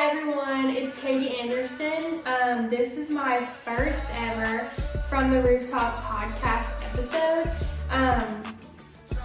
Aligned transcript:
Everyone, 0.00 0.68
it's 0.68 0.96
Katie 1.00 1.40
Anderson. 1.40 2.20
Um, 2.24 2.70
this 2.70 2.96
is 2.96 3.10
my 3.10 3.44
first 3.64 4.08
ever 4.14 4.70
From 5.08 5.32
the 5.32 5.42
Rooftop 5.42 6.04
podcast 6.04 6.84
episode. 6.84 7.50
Um, 7.90 8.40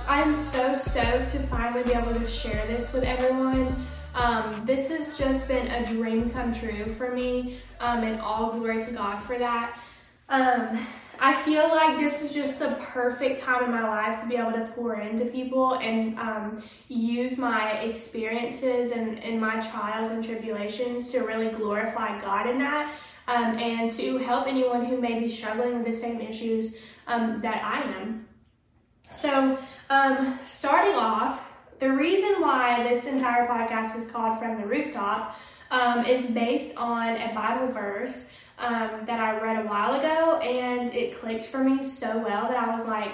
I'm 0.07 0.33
so 0.33 0.73
stoked 0.73 1.29
to 1.29 1.37
finally 1.37 1.83
be 1.83 1.91
able 1.91 2.19
to 2.19 2.27
share 2.27 2.65
this 2.65 2.91
with 2.91 3.03
everyone. 3.03 3.85
Um, 4.15 4.65
this 4.65 4.89
has 4.89 5.15
just 5.15 5.47
been 5.47 5.67
a 5.67 5.85
dream 5.85 6.31
come 6.31 6.51
true 6.51 6.91
for 6.93 7.11
me, 7.11 7.59
um, 7.79 8.03
and 8.03 8.19
all 8.19 8.57
glory 8.57 8.83
to 8.83 8.91
God 8.93 9.21
for 9.21 9.37
that. 9.37 9.77
I 11.19 11.33
feel 11.33 11.69
like 11.69 11.99
this 11.99 12.21
is 12.21 12.33
just 12.33 12.59
the 12.59 12.77
perfect 12.81 13.41
time 13.41 13.65
in 13.65 13.71
my 13.71 13.87
life 13.87 14.21
to 14.21 14.27
be 14.27 14.35
able 14.35 14.51
to 14.53 14.69
pour 14.75 14.95
into 14.95 15.25
people 15.25 15.75
and 15.75 16.17
um, 16.17 16.63
use 16.87 17.37
my 17.37 17.73
experiences 17.79 18.91
and, 18.91 19.19
and 19.23 19.39
my 19.39 19.59
trials 19.61 20.11
and 20.11 20.23
tribulations 20.23 21.11
to 21.11 21.19
really 21.19 21.49
glorify 21.49 22.19
God 22.19 22.49
in 22.49 22.57
that 22.59 22.93
um, 23.27 23.57
and 23.57 23.91
to 23.93 24.17
help 24.17 24.47
anyone 24.47 24.85
who 24.85 24.99
may 24.99 25.19
be 25.19 25.29
struggling 25.29 25.75
with 25.75 25.85
the 25.85 25.93
same 25.93 26.19
issues 26.19 26.77
um, 27.07 27.41
that 27.41 27.63
I 27.63 28.01
am. 28.01 28.27
So, 29.11 29.59
um, 29.89 30.39
starting 30.43 30.95
off, 30.95 31.51
the 31.79 31.91
reason 31.91 32.41
why 32.41 32.83
this 32.83 33.05
entire 33.05 33.47
podcast 33.47 33.95
is 33.97 34.09
called 34.09 34.39
From 34.39 34.59
the 34.59 34.65
Rooftop 34.65 35.35
um, 35.69 36.05
is 36.05 36.31
based 36.31 36.77
on 36.77 37.17
a 37.17 37.33
Bible 37.33 37.71
verse 37.71 38.31
um, 38.63 39.05
that 39.05 39.19
I 39.19 39.39
read 39.39 39.65
a 39.65 39.67
while 39.67 39.99
ago, 39.99 40.37
and 40.37 40.93
it 40.93 41.15
clicked 41.15 41.45
for 41.45 41.63
me 41.63 41.83
so 41.83 42.17
well 42.23 42.47
that 42.47 42.57
I 42.57 42.73
was 42.73 42.87
like, 42.87 43.11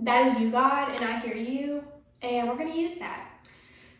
that 0.00 0.26
is 0.26 0.40
you, 0.40 0.50
God, 0.50 0.94
and 0.94 1.04
I 1.04 1.18
hear 1.20 1.36
you, 1.36 1.84
and 2.22 2.48
we're 2.48 2.56
going 2.56 2.72
to 2.72 2.78
use 2.78 2.98
that. 2.98 3.30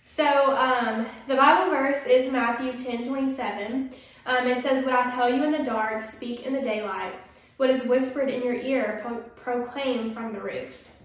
So, 0.03 0.57
um, 0.57 1.07
the 1.27 1.35
Bible 1.35 1.71
verse 1.71 2.07
is 2.07 2.31
Matthew 2.31 2.73
10 2.73 3.09
27. 3.09 3.91
Um, 4.27 4.47
it 4.47 4.63
says, 4.63 4.85
What 4.85 4.95
I 4.95 5.11
tell 5.11 5.29
you 5.29 5.45
in 5.45 5.53
the 5.53 5.65
dark, 5.65 6.03
speak 6.03 6.47
in 6.47 6.53
the 6.53 6.61
daylight. 6.61 7.15
What 7.57 7.71
is 7.71 7.85
whispered 7.85 8.29
in 8.29 8.43
your 8.43 8.55
ear, 8.55 9.01
pro- 9.03 9.23
proclaim 9.43 10.11
from 10.11 10.33
the 10.33 10.41
roofs. 10.41 11.03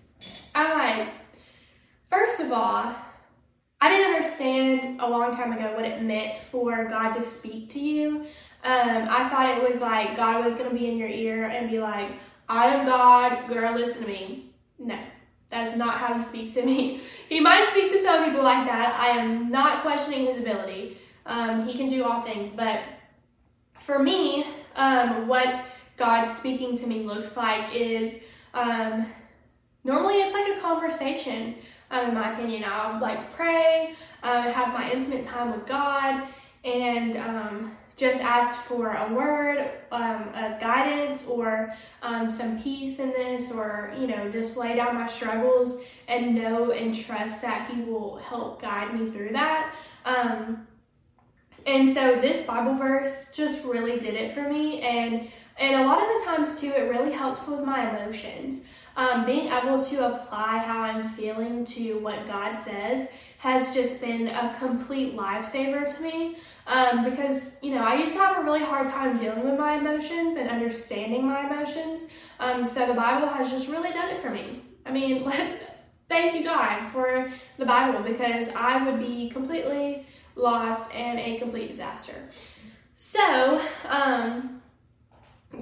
I, 0.54 1.10
first 2.10 2.40
of 2.42 2.52
all, 2.52 2.94
I 3.84 3.90
didn't 3.90 4.14
understand 4.14 5.02
a 5.02 5.10
long 5.10 5.34
time 5.34 5.54
ago 5.54 5.74
what 5.74 5.86
it 5.86 6.04
meant 6.04 6.38
for 6.38 6.86
God 6.86 7.14
to 7.14 7.24
speak 7.24 7.72
to 7.72 7.80
you. 7.80 8.26
Um, 8.64 9.08
I 9.10 9.28
thought 9.30 9.58
it 9.58 9.68
was 9.68 9.82
like 9.82 10.16
God 10.16 10.46
was 10.46 10.54
going 10.54 10.70
to 10.70 10.76
be 10.76 10.88
in 10.88 10.98
your 10.98 11.10
ear 11.10 11.46
and 11.46 11.70
be 11.70 11.80
like, 11.80 12.12
I 12.48 12.66
am 12.68 12.86
God, 12.86 13.48
girl, 13.48 13.74
listen 13.74 14.04
to 14.04 14.08
me. 14.08 14.52
No, 14.78 15.00
that's 15.50 15.76
not 15.76 15.96
how 15.96 16.14
he 16.14 16.22
speaks 16.22 16.54
to 16.54 16.66
me. 16.66 17.02
He 17.30 17.40
might 17.40 17.70
speak 17.70 17.94
to 17.94 18.04
some 18.04 18.26
people 18.26 18.44
like 18.44 18.68
that. 18.68 18.94
I 19.00 19.18
am 19.18 19.50
not 19.50 19.84
questioning 19.84 20.26
his 20.26 20.38
ability. 20.38 20.98
Um, 21.26 21.66
he 21.66 21.78
can 21.78 21.88
do 21.88 22.04
all 22.04 22.20
things. 22.20 22.52
But 22.52 22.82
for 23.80 24.00
me, 24.00 24.46
um, 24.76 25.30
what 25.30 25.64
God 25.96 26.28
speaking 26.28 26.76
to 26.78 26.88
me 26.88 27.04
looks 27.04 27.38
like 27.38 27.74
is 27.74 28.22
um, 28.54 29.06
normally 29.86 30.16
it's 30.16 30.34
like 30.34 30.58
a 30.58 30.60
conversation, 30.60 31.56
um, 31.90 32.10
in 32.10 32.16
my 32.16 32.34
opinion. 32.34 32.66
I'll 32.68 33.00
like 33.00 33.34
pray, 33.34 33.96
uh, 34.24 34.52
have 34.52 34.74
my 34.74 34.92
intimate 34.92 35.24
time 35.24 35.54
with 35.54 35.66
God, 35.66 36.28
and 36.66 37.16
um, 37.16 37.78
just 37.96 38.20
ask 38.22 38.62
for 38.62 38.92
a 38.92 39.14
word 39.14 39.70
um, 39.92 40.30
of 40.34 40.60
guidance 40.60 41.28
or 41.28 41.74
um, 42.02 42.30
some 42.30 42.62
peace 42.62 43.00
in 43.00 43.10
this, 43.10 43.52
or 43.52 43.94
you 44.00 44.08
know, 44.08 44.30
just 44.32 44.58
lay 44.58 44.76
down 44.76 44.96
my 44.96 45.08
struggles 45.08 45.82
and 46.08 46.36
know 46.36 46.72
and 46.72 46.96
trust 46.96 47.42
that 47.42 47.70
He 47.70 47.82
will 47.82 48.18
help 48.18 48.62
guide 48.62 49.00
me 49.00 49.10
through 49.10 49.34
that. 49.34 49.76
Um, 50.06 50.68
and 51.66 51.94
so 51.94 52.16
this 52.16 52.46
Bible 52.48 52.74
verse 52.74 53.34
just 53.36 53.64
really 53.66 54.00
did 54.00 54.16
it 54.16 54.32
for 54.32 54.50
me, 54.50 54.82
and 54.82 55.30
and 55.60 55.82
a 55.82 55.86
lot 55.86 56.02
of 56.02 56.08
the 56.08 56.26
times 56.26 56.60
too, 56.60 56.72
it 56.76 56.90
really 56.90 57.12
helps 57.12 57.48
with 57.48 57.64
my 57.64 57.90
emotions. 57.90 58.64
Um, 58.98 59.26
being 59.26 59.50
able 59.52 59.82
to 59.82 60.08
apply 60.08 60.58
how 60.58 60.82
I'm 60.82 61.04
feeling 61.04 61.64
to 61.66 62.00
what 62.00 62.28
God 62.28 62.58
says 62.58 63.10
has 63.42 63.74
just 63.74 64.00
been 64.00 64.28
a 64.28 64.56
complete 64.60 65.18
lifesaver 65.18 65.84
to 65.96 66.04
me. 66.04 66.38
Um, 66.68 67.04
because, 67.04 67.58
you 67.64 67.74
know, 67.74 67.82
I 67.84 67.96
used 67.96 68.14
to 68.14 68.20
have 68.20 68.38
a 68.38 68.44
really 68.44 68.64
hard 68.64 68.88
time 68.88 69.18
dealing 69.18 69.44
with 69.44 69.58
my 69.58 69.80
emotions 69.80 70.38
and 70.38 70.48
understanding 70.48 71.26
my 71.26 71.48
emotions. 71.48 72.10
Um, 72.40 72.64
so 72.64 72.86
the 72.86 72.94
Bible 72.94 73.28
has 73.28 73.50
just 73.50 73.68
really 73.68 73.92
done 73.94 74.10
it 74.10 74.20
for 74.20 74.30
me. 74.30 74.62
I 74.86 74.92
mean, 74.92 75.32
thank 76.08 76.36
you, 76.36 76.44
God, 76.44 76.84
for 76.92 77.34
the 77.58 77.66
Bible 77.66 78.04
because 78.04 78.50
I 78.50 78.88
would 78.88 79.00
be 79.00 79.32
completely 79.32 80.06
lost 80.36 80.94
and 80.94 81.18
a 81.18 81.40
complete 81.40 81.70
disaster. 81.70 82.30
So, 82.96 83.60
um, 83.90 84.62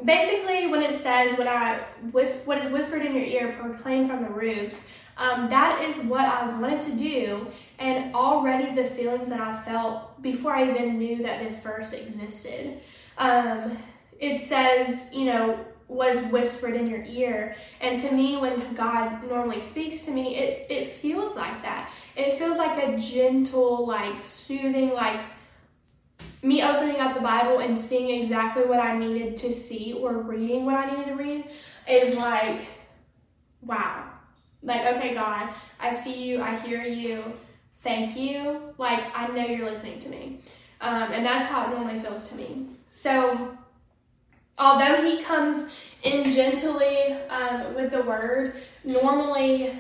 basically, 0.04 0.68
when 0.68 0.82
it 0.82 0.96
says, 0.96 1.38
"What 1.38 1.48
I 1.48 1.80
what 2.12 2.58
is 2.58 2.72
whispered 2.72 3.06
in 3.06 3.16
your 3.16 3.24
ear, 3.24 3.56
proclaim 3.58 4.06
from 4.06 4.22
the 4.22 4.30
roofs," 4.30 4.86
um, 5.20 5.50
that 5.50 5.84
is 5.84 6.04
what 6.06 6.26
I 6.26 6.48
wanted 6.60 6.80
to 6.82 6.92
do, 6.94 7.48
and 7.78 8.16
already 8.16 8.74
the 8.74 8.86
feelings 8.86 9.30
that 9.30 9.42
I 9.42 9.62
felt 9.62 10.22
before 10.22 10.56
I 10.56 10.70
even 10.70 10.98
knew 10.98 11.22
that 11.24 11.44
this 11.44 11.62
verse 11.62 11.94
existed. 11.94 12.80
Um, 13.18 13.78
it 14.20 14.42
says, 14.42 15.10
you 15.14 15.26
know, 15.26 15.60
what 15.88 16.16
is 16.16 16.24
whispered 16.32 16.76
in 16.76 16.88
your 16.88 17.04
ear. 17.04 17.56
And 17.82 18.00
to 18.02 18.14
me, 18.14 18.38
when 18.38 18.74
God 18.76 19.28
normally 19.28 19.60
speaks 19.60 20.06
to 20.06 20.12
me, 20.12 20.36
it, 20.38 20.68
it 20.70 20.88
feels 20.88 21.36
like 21.36 21.62
that. 21.64 21.92
It 22.16 22.38
feels 22.38 22.58
like 22.58 22.82
a 22.82 22.98
gentle, 22.98 23.86
like 23.86 24.24
soothing, 24.24 24.94
like 24.94 25.20
me 26.44 26.64
opening 26.64 27.02
up 27.02 27.16
the 27.16 27.22
Bible 27.22 27.60
and 27.60 27.78
seeing 27.78 28.22
exactly 28.22 28.64
what 28.64 28.80
I 28.80 28.98
needed 28.98 29.38
to 29.40 29.54
see 29.54 29.94
or 29.94 30.14
reading 30.22 30.66
what 30.66 30.76
I 30.76 30.92
needed 30.92 31.08
to 31.08 31.16
read 31.16 31.46
is 31.90 32.16
like, 32.16 32.62
wow. 33.62 34.09
Like, 34.64 34.86
okay, 34.96 35.14
God, 35.14 35.50
I 35.80 35.94
see 35.94 36.24
you, 36.28 36.42
I 36.42 36.56
hear 36.60 36.84
you, 36.84 37.24
thank 37.82 38.18
you. 38.18 38.74
Like, 38.78 39.04
I 39.16 39.28
know 39.28 39.46
you're 39.46 39.70
listening 39.70 40.00
to 40.00 40.10
me. 40.10 40.40
Um, 40.82 41.12
and 41.12 41.26
that's 41.26 41.50
how 41.50 41.66
it 41.66 41.76
normally 41.76 42.00
feels 42.00 42.30
to 42.30 42.36
me. 42.36 42.66
So, 42.90 43.58
although 44.58 45.04
he 45.04 45.22
comes 45.24 45.72
in 46.04 46.24
gently 46.24 47.14
um, 47.30 47.76
with 47.76 47.92
the 47.92 48.02
word, 48.02 48.56
normally 48.84 49.72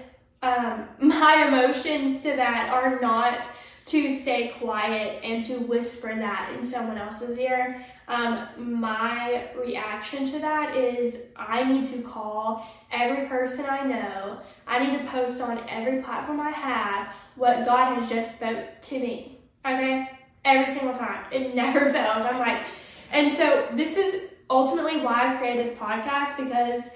um, 0.41 0.88
my 1.00 1.45
emotions 1.47 2.22
to 2.23 2.35
that 2.35 2.69
are 2.72 3.00
not 3.00 3.47
to 3.89 4.13
stay 4.13 4.50
quiet 4.59 5.19
and 5.23 5.44
to 5.44 5.53
whisper 5.61 6.09
that 6.09 6.51
in 6.55 6.63
someone 6.63 7.00
else's 7.00 7.35
ear. 7.39 7.83
Um, 8.07 8.47
my 8.57 9.47
reaction 9.57 10.25
to 10.25 10.39
that 10.39 10.75
is 10.75 11.23
I 11.35 11.63
need 11.63 11.85
to 11.91 12.03
call 12.03 12.67
every 12.91 13.27
person 13.27 13.66
I 13.67 13.81
know. 13.81 14.41
I 14.67 14.85
need 14.85 15.00
to 15.00 15.05
post 15.05 15.41
on 15.41 15.63
every 15.67 16.03
platform 16.03 16.39
I 16.39 16.51
have 16.51 17.07
what 17.35 17.66
God 17.66 17.95
has 17.95 18.07
just 18.09 18.38
spoke 18.38 18.67
to 18.79 19.00
me. 19.00 19.39
Okay? 19.66 20.07
Every 20.45 20.71
single 20.71 20.95
time. 20.95 21.25
It 21.31 21.56
never 21.56 21.79
fails. 21.91 22.25
I'm 22.25 22.38
like, 22.38 22.63
and 23.11 23.35
so 23.35 23.67
this 23.73 23.97
is 23.97 24.29
ultimately 24.51 25.00
why 25.00 25.33
I 25.33 25.38
created 25.38 25.66
this 25.66 25.75
podcast 25.75 26.38
because, 26.38 26.91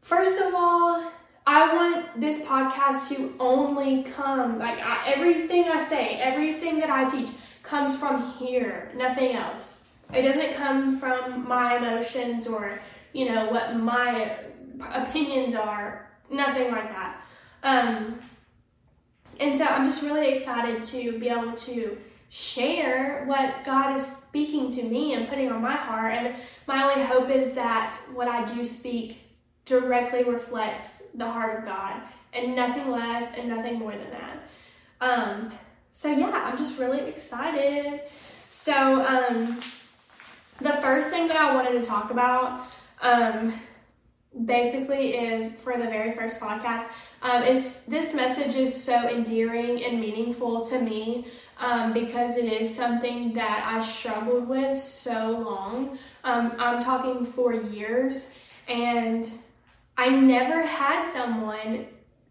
first 0.00 0.40
of 0.40 0.52
all, 0.52 1.12
I 1.50 1.74
want 1.74 2.20
this 2.20 2.44
podcast 2.44 3.08
to 3.16 3.34
only 3.40 4.02
come, 4.02 4.58
like 4.58 4.78
I, 4.82 5.14
everything 5.14 5.64
I 5.64 5.82
say, 5.82 6.16
everything 6.16 6.78
that 6.80 6.90
I 6.90 7.10
teach 7.10 7.30
comes 7.62 7.96
from 7.96 8.32
here, 8.32 8.92
nothing 8.94 9.34
else. 9.34 9.88
It 10.12 10.22
doesn't 10.22 10.56
come 10.56 10.98
from 10.98 11.48
my 11.48 11.78
emotions 11.78 12.46
or, 12.46 12.78
you 13.14 13.30
know, 13.32 13.46
what 13.46 13.76
my 13.76 14.36
opinions 14.92 15.54
are, 15.54 16.10
nothing 16.30 16.70
like 16.70 16.90
that. 16.92 17.22
Um, 17.62 18.18
and 19.40 19.56
so 19.56 19.64
I'm 19.64 19.86
just 19.86 20.02
really 20.02 20.34
excited 20.34 20.82
to 20.82 21.18
be 21.18 21.30
able 21.30 21.52
to 21.52 21.96
share 22.28 23.24
what 23.24 23.58
God 23.64 23.96
is 23.96 24.06
speaking 24.06 24.70
to 24.72 24.82
me 24.82 25.14
and 25.14 25.26
putting 25.26 25.50
on 25.50 25.62
my 25.62 25.76
heart. 25.76 26.12
And 26.12 26.36
my 26.66 26.82
only 26.82 27.02
hope 27.06 27.30
is 27.30 27.54
that 27.54 27.98
what 28.12 28.28
I 28.28 28.44
do 28.44 28.66
speak 28.66 29.16
directly 29.68 30.24
reflects 30.24 31.04
the 31.14 31.28
heart 31.28 31.58
of 31.58 31.64
God 31.64 32.00
and 32.32 32.54
nothing 32.54 32.90
less 32.90 33.36
and 33.36 33.48
nothing 33.48 33.78
more 33.78 33.92
than 33.92 34.10
that. 34.10 34.38
Um, 35.00 35.52
so 35.92 36.10
yeah, 36.10 36.30
I'm 36.30 36.58
just 36.58 36.78
really 36.78 37.00
excited. 37.00 38.02
So 38.48 39.04
um, 39.04 39.58
the 40.60 40.72
first 40.80 41.10
thing 41.10 41.28
that 41.28 41.36
I 41.36 41.54
wanted 41.54 41.80
to 41.80 41.86
talk 41.86 42.10
about 42.10 42.66
um, 43.00 43.54
basically 44.44 45.16
is 45.16 45.54
for 45.56 45.76
the 45.76 45.84
very 45.84 46.12
first 46.12 46.40
podcast 46.40 46.88
um, 47.22 47.42
is 47.42 47.84
this 47.86 48.14
message 48.14 48.54
is 48.54 48.80
so 48.80 49.08
endearing 49.08 49.84
and 49.84 50.00
meaningful 50.00 50.64
to 50.66 50.80
me 50.80 51.26
um, 51.58 51.92
because 51.92 52.36
it 52.36 52.52
is 52.52 52.74
something 52.74 53.32
that 53.32 53.64
I 53.66 53.82
struggled 53.82 54.48
with 54.48 54.78
so 54.78 55.30
long. 55.30 55.98
Um, 56.22 56.52
I'm 56.58 56.82
talking 56.82 57.24
for 57.24 57.52
years, 57.52 58.34
and 58.68 59.28
I 59.98 60.10
never 60.10 60.62
had 60.62 61.10
someone 61.10 61.88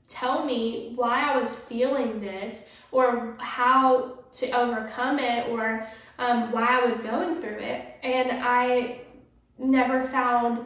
tell 0.08 0.46
me 0.46 0.94
why 0.96 1.34
I 1.34 1.38
was 1.38 1.54
feeling 1.54 2.22
this 2.22 2.70
or 2.94 3.36
how 3.40 4.20
to 4.38 4.50
overcome 4.52 5.20
it 5.20 5.50
or 5.50 5.86
um, 6.18 6.54
why 6.54 6.66
I 6.70 6.86
was 6.86 7.00
going 7.02 7.36
through 7.36 7.60
it. 7.60 7.86
And 8.04 8.40
I 8.42 9.02
never 9.58 10.06
found 10.06 10.66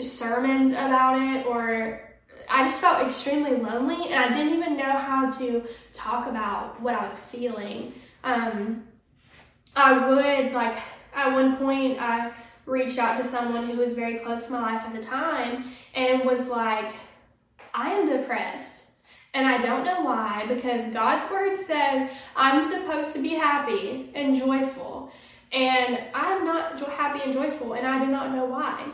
sermons 0.00 0.72
about 0.72 1.20
it 1.22 1.46
or 1.46 2.02
I 2.50 2.64
just 2.64 2.80
felt 2.80 3.06
extremely 3.06 3.54
lonely 3.54 4.08
and 4.08 4.14
I 4.16 4.36
didn't 4.36 4.54
even 4.54 4.76
know 4.76 4.90
how 4.90 5.30
to 5.30 5.62
talk 5.92 6.26
about 6.26 6.82
what 6.82 6.96
I 6.96 7.04
was 7.04 7.16
feeling. 7.16 7.94
Um, 8.24 8.82
I 9.76 10.08
would, 10.08 10.52
like, 10.52 10.78
at 11.14 11.32
one 11.32 11.56
point, 11.58 11.98
I 12.00 12.32
reached 12.66 12.98
out 12.98 13.20
to 13.20 13.26
someone 13.26 13.66
who 13.66 13.76
was 13.76 13.94
very 13.94 14.18
close 14.18 14.46
to 14.46 14.52
my 14.52 14.60
life 14.60 14.86
at 14.86 14.94
the 14.94 15.02
time 15.02 15.64
and 15.94 16.24
was 16.24 16.48
like, 16.48 16.92
I 17.74 17.90
am 17.90 18.08
depressed. 18.08 18.90
And 19.34 19.46
I 19.48 19.60
don't 19.60 19.84
know 19.84 20.02
why, 20.02 20.44
because 20.48 20.92
God's 20.92 21.28
word 21.30 21.58
says 21.58 22.10
I'm 22.36 22.64
supposed 22.64 23.14
to 23.14 23.22
be 23.22 23.30
happy 23.30 24.10
and 24.14 24.36
joyful. 24.36 25.10
And 25.52 25.98
I'm 26.14 26.44
not 26.44 26.78
happy 26.80 27.20
and 27.24 27.32
joyful, 27.32 27.74
and 27.74 27.86
I 27.86 28.04
do 28.04 28.10
not 28.10 28.32
know 28.32 28.44
why. 28.44 28.84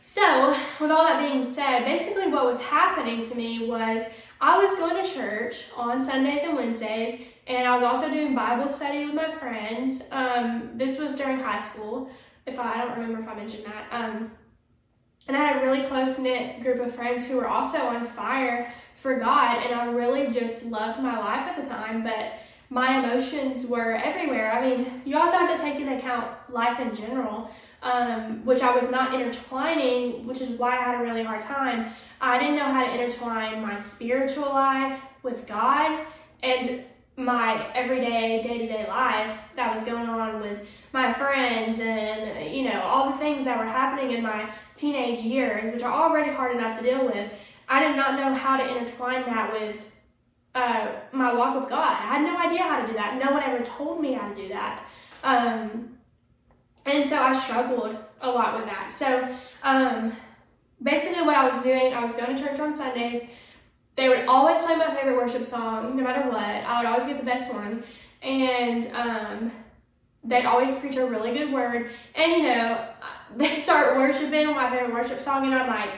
So, 0.00 0.56
with 0.80 0.90
all 0.90 1.04
that 1.04 1.20
being 1.20 1.44
said, 1.44 1.84
basically 1.84 2.30
what 2.30 2.44
was 2.44 2.62
happening 2.62 3.28
to 3.28 3.34
me 3.34 3.68
was 3.68 4.06
I 4.40 4.56
was 4.56 4.76
going 4.78 5.02
to 5.02 5.08
church 5.08 5.70
on 5.76 6.02
Sundays 6.02 6.42
and 6.42 6.56
Wednesdays, 6.56 7.22
and 7.46 7.66
I 7.66 7.74
was 7.74 7.82
also 7.82 8.08
doing 8.08 8.34
Bible 8.34 8.68
study 8.68 9.06
with 9.06 9.14
my 9.14 9.30
friends. 9.30 10.02
Um, 10.12 10.70
this 10.74 10.98
was 10.98 11.16
during 11.16 11.40
high 11.40 11.60
school, 11.60 12.10
if 12.48 12.58
I, 12.58 12.74
I, 12.74 12.78
don't 12.78 12.98
remember 12.98 13.20
if 13.20 13.28
I 13.28 13.34
mentioned 13.34 13.64
that. 13.64 13.86
Um, 13.92 14.30
and 15.26 15.36
I 15.36 15.40
had 15.40 15.62
a 15.62 15.66
really 15.66 15.86
close 15.86 16.18
knit 16.18 16.62
group 16.62 16.80
of 16.80 16.94
friends 16.94 17.26
who 17.26 17.36
were 17.36 17.48
also 17.48 17.78
on 17.78 18.04
fire 18.04 18.72
for 18.94 19.18
God, 19.18 19.62
and 19.64 19.74
I 19.74 19.86
really 19.86 20.30
just 20.30 20.64
loved 20.64 21.00
my 21.00 21.18
life 21.18 21.46
at 21.46 21.62
the 21.62 21.68
time, 21.68 22.02
but 22.02 22.32
my 22.70 22.98
emotions 22.98 23.66
were 23.66 23.94
everywhere. 23.94 24.52
I 24.52 24.60
mean, 24.60 25.02
you 25.04 25.18
also 25.18 25.36
have 25.38 25.56
to 25.56 25.62
take 25.62 25.76
into 25.80 25.96
account 25.96 26.30
life 26.50 26.80
in 26.80 26.94
general, 26.94 27.50
um, 27.82 28.44
which 28.44 28.60
I 28.60 28.74
was 28.76 28.90
not 28.90 29.14
intertwining, 29.14 30.26
which 30.26 30.40
is 30.40 30.50
why 30.50 30.72
I 30.72 30.82
had 30.82 31.00
a 31.00 31.04
really 31.04 31.22
hard 31.22 31.40
time. 31.40 31.92
I 32.20 32.38
didn't 32.38 32.56
know 32.56 32.64
how 32.64 32.84
to 32.84 32.92
intertwine 32.92 33.62
my 33.62 33.78
spiritual 33.78 34.50
life 34.50 35.06
with 35.22 35.46
God 35.46 36.06
and 36.42 36.84
my 37.16 37.66
everyday, 37.74 38.42
day 38.42 38.58
to 38.58 38.66
day 38.66 38.86
life 38.86 39.52
that 39.56 39.74
was 39.74 39.82
going 39.84 40.07
on 40.28 40.40
with 40.40 40.66
my 40.92 41.12
friends 41.12 41.80
and, 41.80 42.54
you 42.54 42.64
know, 42.64 42.80
all 42.82 43.10
the 43.10 43.16
things 43.18 43.44
that 43.44 43.58
were 43.58 43.64
happening 43.64 44.12
in 44.16 44.22
my 44.22 44.48
teenage 44.76 45.20
years, 45.20 45.72
which 45.72 45.82
are 45.82 45.92
already 45.92 46.30
hard 46.30 46.56
enough 46.56 46.78
to 46.78 46.84
deal 46.84 47.04
with. 47.04 47.30
I 47.68 47.86
did 47.86 47.96
not 47.96 48.18
know 48.18 48.32
how 48.32 48.56
to 48.56 48.78
intertwine 48.78 49.24
that 49.26 49.52
with 49.52 49.84
uh, 50.54 50.88
my 51.12 51.34
walk 51.34 51.60
with 51.60 51.68
God. 51.68 51.92
I 51.92 52.06
had 52.06 52.22
no 52.22 52.38
idea 52.38 52.62
how 52.62 52.80
to 52.80 52.86
do 52.86 52.94
that. 52.94 53.22
No 53.22 53.32
one 53.32 53.42
ever 53.42 53.62
told 53.64 54.00
me 54.00 54.12
how 54.12 54.28
to 54.28 54.34
do 54.34 54.48
that. 54.48 54.82
Um, 55.22 55.98
and 56.86 57.08
so 57.08 57.16
I 57.16 57.32
struggled 57.34 57.96
a 58.20 58.30
lot 58.30 58.58
with 58.58 58.66
that. 58.66 58.90
So 58.90 59.34
um, 59.62 60.12
basically, 60.82 61.22
what 61.22 61.36
I 61.36 61.48
was 61.48 61.62
doing, 61.62 61.92
I 61.92 62.02
was 62.02 62.12
going 62.14 62.34
to 62.34 62.42
church 62.42 62.58
on 62.58 62.72
Sundays. 62.72 63.30
They 63.96 64.08
would 64.08 64.26
always 64.26 64.60
play 64.62 64.76
my 64.76 64.94
favorite 64.94 65.16
worship 65.16 65.44
song, 65.44 65.96
no 65.96 66.02
matter 66.02 66.28
what. 66.28 66.38
I 66.38 66.80
would 66.80 66.88
always 66.88 67.06
get 67.06 67.18
the 67.18 67.24
best 67.24 67.52
one. 67.52 67.82
And 68.22 68.86
um, 68.94 69.52
they'd 70.28 70.44
always 70.44 70.78
preach 70.78 70.96
a 70.96 71.06
really 71.06 71.32
good 71.32 71.52
word. 71.52 71.90
And 72.14 72.32
you 72.32 72.42
know, 72.42 72.88
they 73.36 73.56
start 73.60 73.96
worshiping 73.96 74.46
my 74.48 74.70
favorite 74.70 74.92
worship 74.92 75.20
song, 75.20 75.44
and 75.44 75.54
I'm 75.54 75.68
like, 75.68 75.90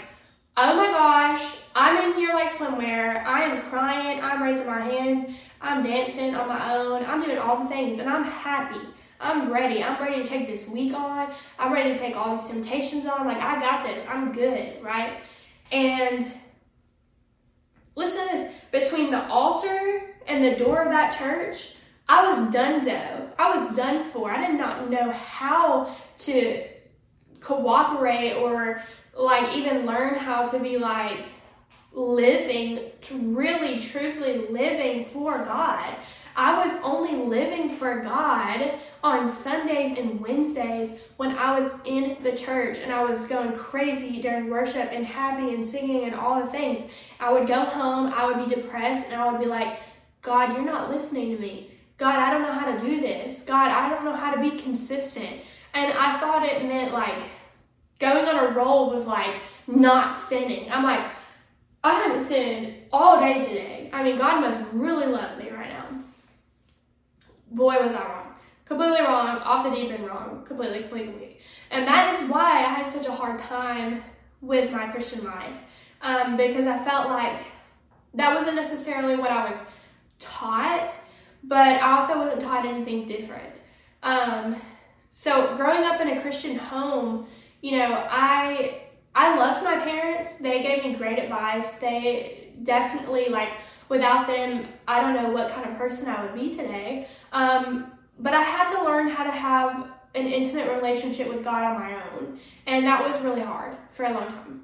oh 0.56 0.76
my 0.76 0.86
gosh, 0.88 1.56
I'm 1.74 2.10
in 2.10 2.18
here 2.18 2.34
like 2.34 2.52
swimwear. 2.52 3.24
I 3.24 3.42
am 3.44 3.62
crying. 3.62 4.20
I'm 4.22 4.42
raising 4.42 4.66
my 4.66 4.80
hands. 4.80 5.36
I'm 5.60 5.82
dancing 5.82 6.34
on 6.34 6.48
my 6.48 6.74
own. 6.74 7.04
I'm 7.04 7.22
doing 7.22 7.38
all 7.38 7.62
the 7.62 7.68
things, 7.68 7.98
and 7.98 8.08
I'm 8.08 8.24
happy. 8.24 8.80
I'm 9.20 9.52
ready. 9.52 9.84
I'm 9.84 10.02
ready 10.02 10.22
to 10.22 10.28
take 10.28 10.46
this 10.46 10.66
week 10.68 10.94
on. 10.94 11.30
I'm 11.58 11.72
ready 11.72 11.92
to 11.92 11.98
take 11.98 12.16
all 12.16 12.36
these 12.36 12.48
temptations 12.48 13.04
on. 13.04 13.26
Like, 13.26 13.36
I 13.36 13.60
got 13.60 13.86
this. 13.86 14.06
I'm 14.08 14.32
good, 14.32 14.82
right? 14.82 15.12
And 15.70 16.26
listen 17.96 18.28
to 18.28 18.36
this 18.36 18.54
between 18.70 19.10
the 19.10 19.26
altar 19.28 20.14
and 20.26 20.42
the 20.42 20.56
door 20.56 20.82
of 20.82 20.90
that 20.90 21.16
church, 21.18 21.74
I 22.12 22.32
was 22.32 22.52
done 22.52 22.84
though. 22.84 23.28
I 23.38 23.56
was 23.56 23.76
done 23.76 24.02
for. 24.02 24.32
I 24.32 24.48
did 24.48 24.58
not 24.58 24.90
know 24.90 25.12
how 25.12 25.94
to 26.18 26.64
cooperate 27.38 28.34
or 28.34 28.82
like 29.14 29.54
even 29.54 29.86
learn 29.86 30.16
how 30.16 30.44
to 30.44 30.58
be 30.58 30.76
like 30.76 31.24
living, 31.92 32.80
really 33.12 33.78
truthfully 33.78 34.48
living 34.48 35.04
for 35.04 35.44
God. 35.44 35.94
I 36.34 36.66
was 36.66 36.82
only 36.82 37.14
living 37.14 37.70
for 37.70 38.00
God 38.00 38.72
on 39.04 39.28
Sundays 39.28 39.96
and 39.96 40.20
Wednesdays 40.20 40.98
when 41.16 41.38
I 41.38 41.60
was 41.60 41.70
in 41.84 42.20
the 42.24 42.36
church 42.36 42.78
and 42.78 42.92
I 42.92 43.04
was 43.04 43.28
going 43.28 43.52
crazy 43.52 44.20
during 44.20 44.50
worship 44.50 44.88
and 44.90 45.06
happy 45.06 45.54
and 45.54 45.64
singing 45.64 46.06
and 46.06 46.16
all 46.16 46.42
the 46.42 46.50
things. 46.50 46.90
I 47.20 47.32
would 47.32 47.46
go 47.46 47.64
home, 47.64 48.12
I 48.12 48.26
would 48.26 48.48
be 48.48 48.52
depressed, 48.52 49.10
and 49.10 49.20
I 49.20 49.30
would 49.30 49.40
be 49.40 49.46
like, 49.46 49.78
God, 50.22 50.52
you're 50.54 50.64
not 50.64 50.90
listening 50.90 51.36
to 51.36 51.40
me. 51.40 51.70
God, 52.00 52.18
I 52.18 52.30
don't 52.30 52.40
know 52.40 52.52
how 52.52 52.72
to 52.72 52.80
do 52.80 52.98
this. 52.98 53.42
God, 53.42 53.70
I 53.70 53.90
don't 53.90 54.06
know 54.06 54.16
how 54.16 54.34
to 54.34 54.40
be 54.40 54.56
consistent. 54.56 55.42
And 55.74 55.92
I 55.92 56.18
thought 56.18 56.46
it 56.46 56.64
meant 56.64 56.94
like 56.94 57.22
going 57.98 58.24
on 58.24 58.36
a 58.36 58.52
roll 58.52 58.96
with 58.96 59.06
like 59.06 59.34
not 59.66 60.18
sinning. 60.18 60.72
I'm 60.72 60.82
like, 60.82 61.04
I 61.84 61.92
haven't 61.92 62.20
sinned 62.20 62.74
all 62.90 63.20
day 63.20 63.44
today. 63.46 63.90
I 63.92 64.02
mean, 64.02 64.16
God 64.16 64.40
must 64.40 64.64
really 64.72 65.08
love 65.08 65.36
me 65.36 65.50
right 65.50 65.68
now. 65.68 65.88
Boy, 67.50 67.76
was 67.78 67.92
I 67.92 68.02
wrong. 68.08 68.34
Completely 68.64 69.02
wrong, 69.02 69.36
off 69.38 69.68
the 69.68 69.76
deep 69.78 69.90
end 69.90 70.06
wrong. 70.06 70.42
Completely, 70.46 70.80
completely. 70.80 71.36
And 71.70 71.86
that 71.86 72.14
is 72.14 72.30
why 72.30 72.60
I 72.60 72.62
had 72.62 72.90
such 72.90 73.06
a 73.06 73.12
hard 73.12 73.38
time 73.40 74.02
with 74.40 74.72
my 74.72 74.86
Christian 74.86 75.22
life. 75.26 75.66
Um, 76.00 76.38
because 76.38 76.66
I 76.66 76.82
felt 76.82 77.10
like 77.10 77.44
that 78.14 78.34
wasn't 78.34 78.56
necessarily 78.56 79.16
what 79.16 79.30
I 79.30 79.50
was 79.50 79.60
taught, 80.18 80.96
but 81.44 81.82
I 81.82 81.96
also 81.96 82.18
wasn't 82.18 82.42
taught 82.42 82.66
anything 82.66 83.06
different. 83.06 83.60
Um, 84.02 84.56
so 85.10 85.56
growing 85.56 85.84
up 85.84 86.00
in 86.00 86.08
a 86.08 86.20
Christian 86.20 86.56
home, 86.56 87.26
you 87.62 87.72
know, 87.72 88.06
I 88.08 88.82
I 89.14 89.36
loved 89.36 89.64
my 89.64 89.76
parents. 89.78 90.38
They 90.38 90.62
gave 90.62 90.84
me 90.84 90.94
great 90.94 91.18
advice. 91.18 91.78
They 91.78 92.52
definitely 92.62 93.28
like 93.28 93.50
without 93.88 94.26
them, 94.26 94.66
I 94.86 95.00
don't 95.00 95.14
know 95.14 95.30
what 95.30 95.50
kind 95.50 95.68
of 95.68 95.76
person 95.76 96.08
I 96.08 96.24
would 96.24 96.34
be 96.34 96.50
today. 96.50 97.08
Um, 97.32 97.92
but 98.18 98.34
I 98.34 98.42
had 98.42 98.68
to 98.76 98.84
learn 98.84 99.08
how 99.08 99.24
to 99.24 99.30
have 99.30 99.90
an 100.14 100.26
intimate 100.26 100.70
relationship 100.70 101.28
with 101.28 101.44
God 101.44 101.64
on 101.64 101.78
my 101.78 101.94
own, 101.94 102.38
and 102.66 102.86
that 102.86 103.02
was 103.02 103.20
really 103.22 103.40
hard 103.40 103.76
for 103.90 104.04
a 104.04 104.12
long 104.12 104.26
time. 104.28 104.62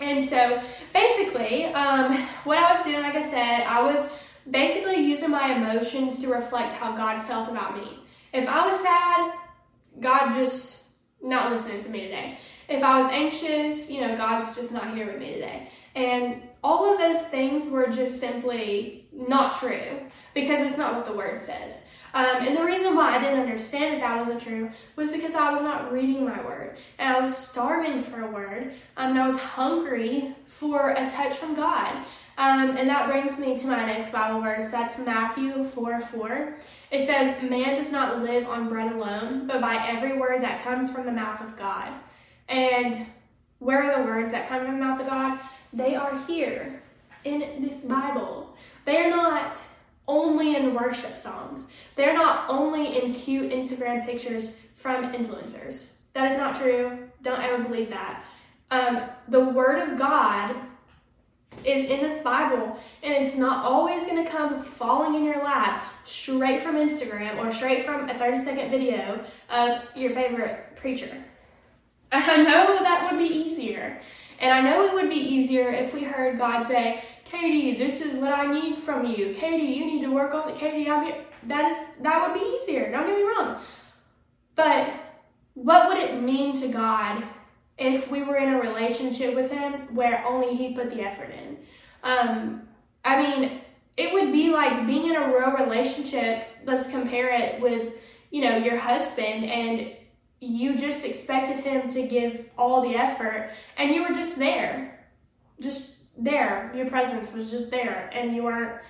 And 0.00 0.28
so, 0.28 0.60
basically, 0.92 1.66
um, 1.66 2.16
what 2.44 2.58
I 2.58 2.74
was 2.74 2.84
doing, 2.84 3.00
like 3.00 3.14
I 3.14 3.22
said, 3.22 3.64
I 3.66 3.82
was 3.82 4.08
basically 4.50 4.96
using 4.96 5.30
my 5.30 5.54
emotions 5.54 6.20
to 6.20 6.28
reflect 6.28 6.74
how 6.74 6.96
God 6.96 7.22
felt 7.26 7.48
about 7.48 7.76
me. 7.76 7.98
If 8.32 8.48
I 8.48 8.66
was 8.66 8.80
sad, 8.80 9.32
God 10.00 10.32
just 10.32 10.84
not 11.22 11.52
listening 11.52 11.82
to 11.82 11.88
me 11.88 12.02
today. 12.02 12.38
If 12.68 12.82
I 12.82 13.00
was 13.00 13.10
anxious, 13.10 13.90
you 13.90 14.00
know, 14.00 14.16
God's 14.16 14.56
just 14.56 14.72
not 14.72 14.94
here 14.94 15.06
with 15.06 15.18
me 15.18 15.32
today. 15.32 15.68
And 15.94 16.42
all 16.62 16.92
of 16.92 16.98
those 16.98 17.22
things 17.28 17.68
were 17.70 17.88
just 17.88 18.20
simply 18.20 19.08
not 19.12 19.58
true 19.58 20.00
because 20.34 20.66
it's 20.66 20.78
not 20.78 20.94
what 20.94 21.06
the 21.06 21.12
word 21.12 21.40
says. 21.40 21.84
Um, 22.16 22.46
and 22.46 22.56
the 22.56 22.64
reason 22.64 22.96
why 22.96 23.14
I 23.14 23.18
didn't 23.18 23.40
understand 23.40 23.92
that 23.92 24.00
that 24.00 24.18
wasn't 24.18 24.40
true 24.40 24.70
was 24.96 25.12
because 25.12 25.34
I 25.34 25.52
was 25.52 25.60
not 25.60 25.92
reading 25.92 26.24
my 26.24 26.42
word 26.42 26.78
and 26.98 27.14
I 27.14 27.20
was 27.20 27.36
starving 27.36 28.00
for 28.00 28.22
a 28.22 28.30
word 28.30 28.72
um, 28.96 29.10
and 29.10 29.18
I 29.18 29.28
was 29.28 29.38
hungry 29.38 30.34
for 30.46 30.92
a 30.92 31.10
touch 31.10 31.34
from 31.34 31.54
God. 31.54 31.94
Um, 32.38 32.78
and 32.78 32.88
that 32.88 33.10
brings 33.10 33.38
me 33.38 33.58
to 33.58 33.66
my 33.66 33.84
next 33.84 34.12
Bible 34.12 34.40
verse. 34.40 34.70
That's 34.70 34.98
Matthew 34.98 35.62
4 35.62 36.00
4. 36.00 36.56
It 36.90 37.04
says, 37.04 37.42
Man 37.42 37.76
does 37.76 37.92
not 37.92 38.22
live 38.22 38.48
on 38.48 38.70
bread 38.70 38.92
alone, 38.92 39.46
but 39.46 39.60
by 39.60 39.74
every 39.86 40.16
word 40.16 40.42
that 40.42 40.64
comes 40.64 40.90
from 40.90 41.04
the 41.04 41.12
mouth 41.12 41.42
of 41.42 41.58
God. 41.58 41.92
And 42.48 43.06
where 43.58 43.82
are 43.82 44.00
the 44.00 44.06
words 44.06 44.32
that 44.32 44.48
come 44.48 44.64
from 44.64 44.78
the 44.78 44.84
mouth 44.84 45.02
of 45.02 45.06
God? 45.06 45.38
They 45.74 45.96
are 45.96 46.18
here 46.20 46.80
in 47.24 47.60
this 47.60 47.84
Bible. 47.84 48.56
They 48.86 49.04
are 49.04 49.10
not 49.10 49.60
only 50.08 50.56
in 50.56 50.74
worship 50.74 51.16
songs. 51.16 51.70
They're 51.96 52.14
not 52.14 52.48
only 52.48 53.02
in 53.02 53.12
cute 53.12 53.52
Instagram 53.52 54.04
pictures 54.04 54.56
from 54.74 55.12
influencers. 55.12 55.92
That 56.12 56.32
is 56.32 56.38
not 56.38 56.54
true. 56.54 57.08
Don't 57.22 57.40
ever 57.40 57.62
believe 57.62 57.90
that. 57.90 58.24
Um, 58.70 59.02
the 59.28 59.40
Word 59.40 59.78
of 59.78 59.98
God 59.98 60.54
is 61.64 61.90
in 61.90 62.00
this 62.00 62.22
Bible, 62.22 62.78
and 63.02 63.26
it's 63.26 63.36
not 63.36 63.64
always 63.64 64.04
going 64.04 64.24
to 64.24 64.30
come 64.30 64.62
falling 64.62 65.14
in 65.14 65.24
your 65.24 65.42
lap 65.42 65.84
straight 66.04 66.60
from 66.60 66.76
Instagram 66.76 67.38
or 67.38 67.50
straight 67.50 67.84
from 67.84 68.08
a 68.08 68.14
30 68.14 68.38
second 68.38 68.70
video 68.70 69.24
of 69.50 69.82
your 69.96 70.10
favorite 70.10 70.76
preacher. 70.76 71.10
I 72.12 72.36
know 72.36 72.78
that 72.82 73.08
would 73.10 73.18
be 73.18 73.32
easier. 73.34 74.00
And 74.38 74.52
I 74.52 74.60
know 74.60 74.84
it 74.86 74.94
would 74.94 75.08
be 75.08 75.16
easier 75.16 75.68
if 75.70 75.94
we 75.94 76.04
heard 76.04 76.38
God 76.38 76.66
say, 76.66 77.02
Katie, 77.30 77.76
this 77.76 78.00
is 78.00 78.14
what 78.14 78.32
I 78.32 78.52
need 78.52 78.78
from 78.78 79.06
you. 79.06 79.34
Katie, 79.34 79.66
you 79.66 79.84
need 79.84 80.02
to 80.02 80.12
work 80.12 80.34
on 80.34 80.48
it. 80.48 80.56
Katie, 80.56 80.88
I'm 80.88 81.04
here. 81.04 81.24
That 81.44 81.70
is 81.70 82.02
that 82.02 82.22
would 82.22 82.38
be 82.38 82.56
easier. 82.56 82.90
Don't 82.90 83.06
get 83.06 83.16
me 83.16 83.22
wrong. 83.22 83.60
But 84.54 84.92
what 85.54 85.88
would 85.88 85.98
it 85.98 86.20
mean 86.22 86.56
to 86.60 86.68
God 86.68 87.22
if 87.78 88.10
we 88.10 88.22
were 88.22 88.36
in 88.36 88.54
a 88.54 88.60
relationship 88.60 89.34
with 89.34 89.50
Him 89.50 89.94
where 89.94 90.24
only 90.24 90.54
He 90.56 90.74
put 90.74 90.90
the 90.90 91.00
effort 91.00 91.30
in? 91.30 91.58
Um, 92.02 92.68
I 93.04 93.22
mean, 93.22 93.60
it 93.96 94.12
would 94.12 94.32
be 94.32 94.50
like 94.50 94.86
being 94.86 95.06
in 95.06 95.16
a 95.16 95.28
real 95.28 95.52
relationship. 95.52 96.46
Let's 96.64 96.88
compare 96.88 97.30
it 97.30 97.60
with, 97.60 97.94
you 98.30 98.42
know, 98.42 98.56
your 98.56 98.78
husband 98.78 99.46
and 99.46 99.92
you 100.40 100.76
just 100.76 101.04
expected 101.04 101.64
him 101.64 101.88
to 101.88 102.06
give 102.06 102.50
all 102.58 102.86
the 102.86 102.94
effort 102.94 103.52
and 103.78 103.94
you 103.94 104.02
were 104.02 104.14
just 104.14 104.38
there. 104.38 105.06
Just 105.60 105.95
there. 106.16 106.70
Your 106.74 106.86
presence 106.86 107.32
was 107.32 107.50
just 107.50 107.70
there 107.70 108.10
and 108.12 108.34
you 108.34 108.42
weren't 108.42 108.80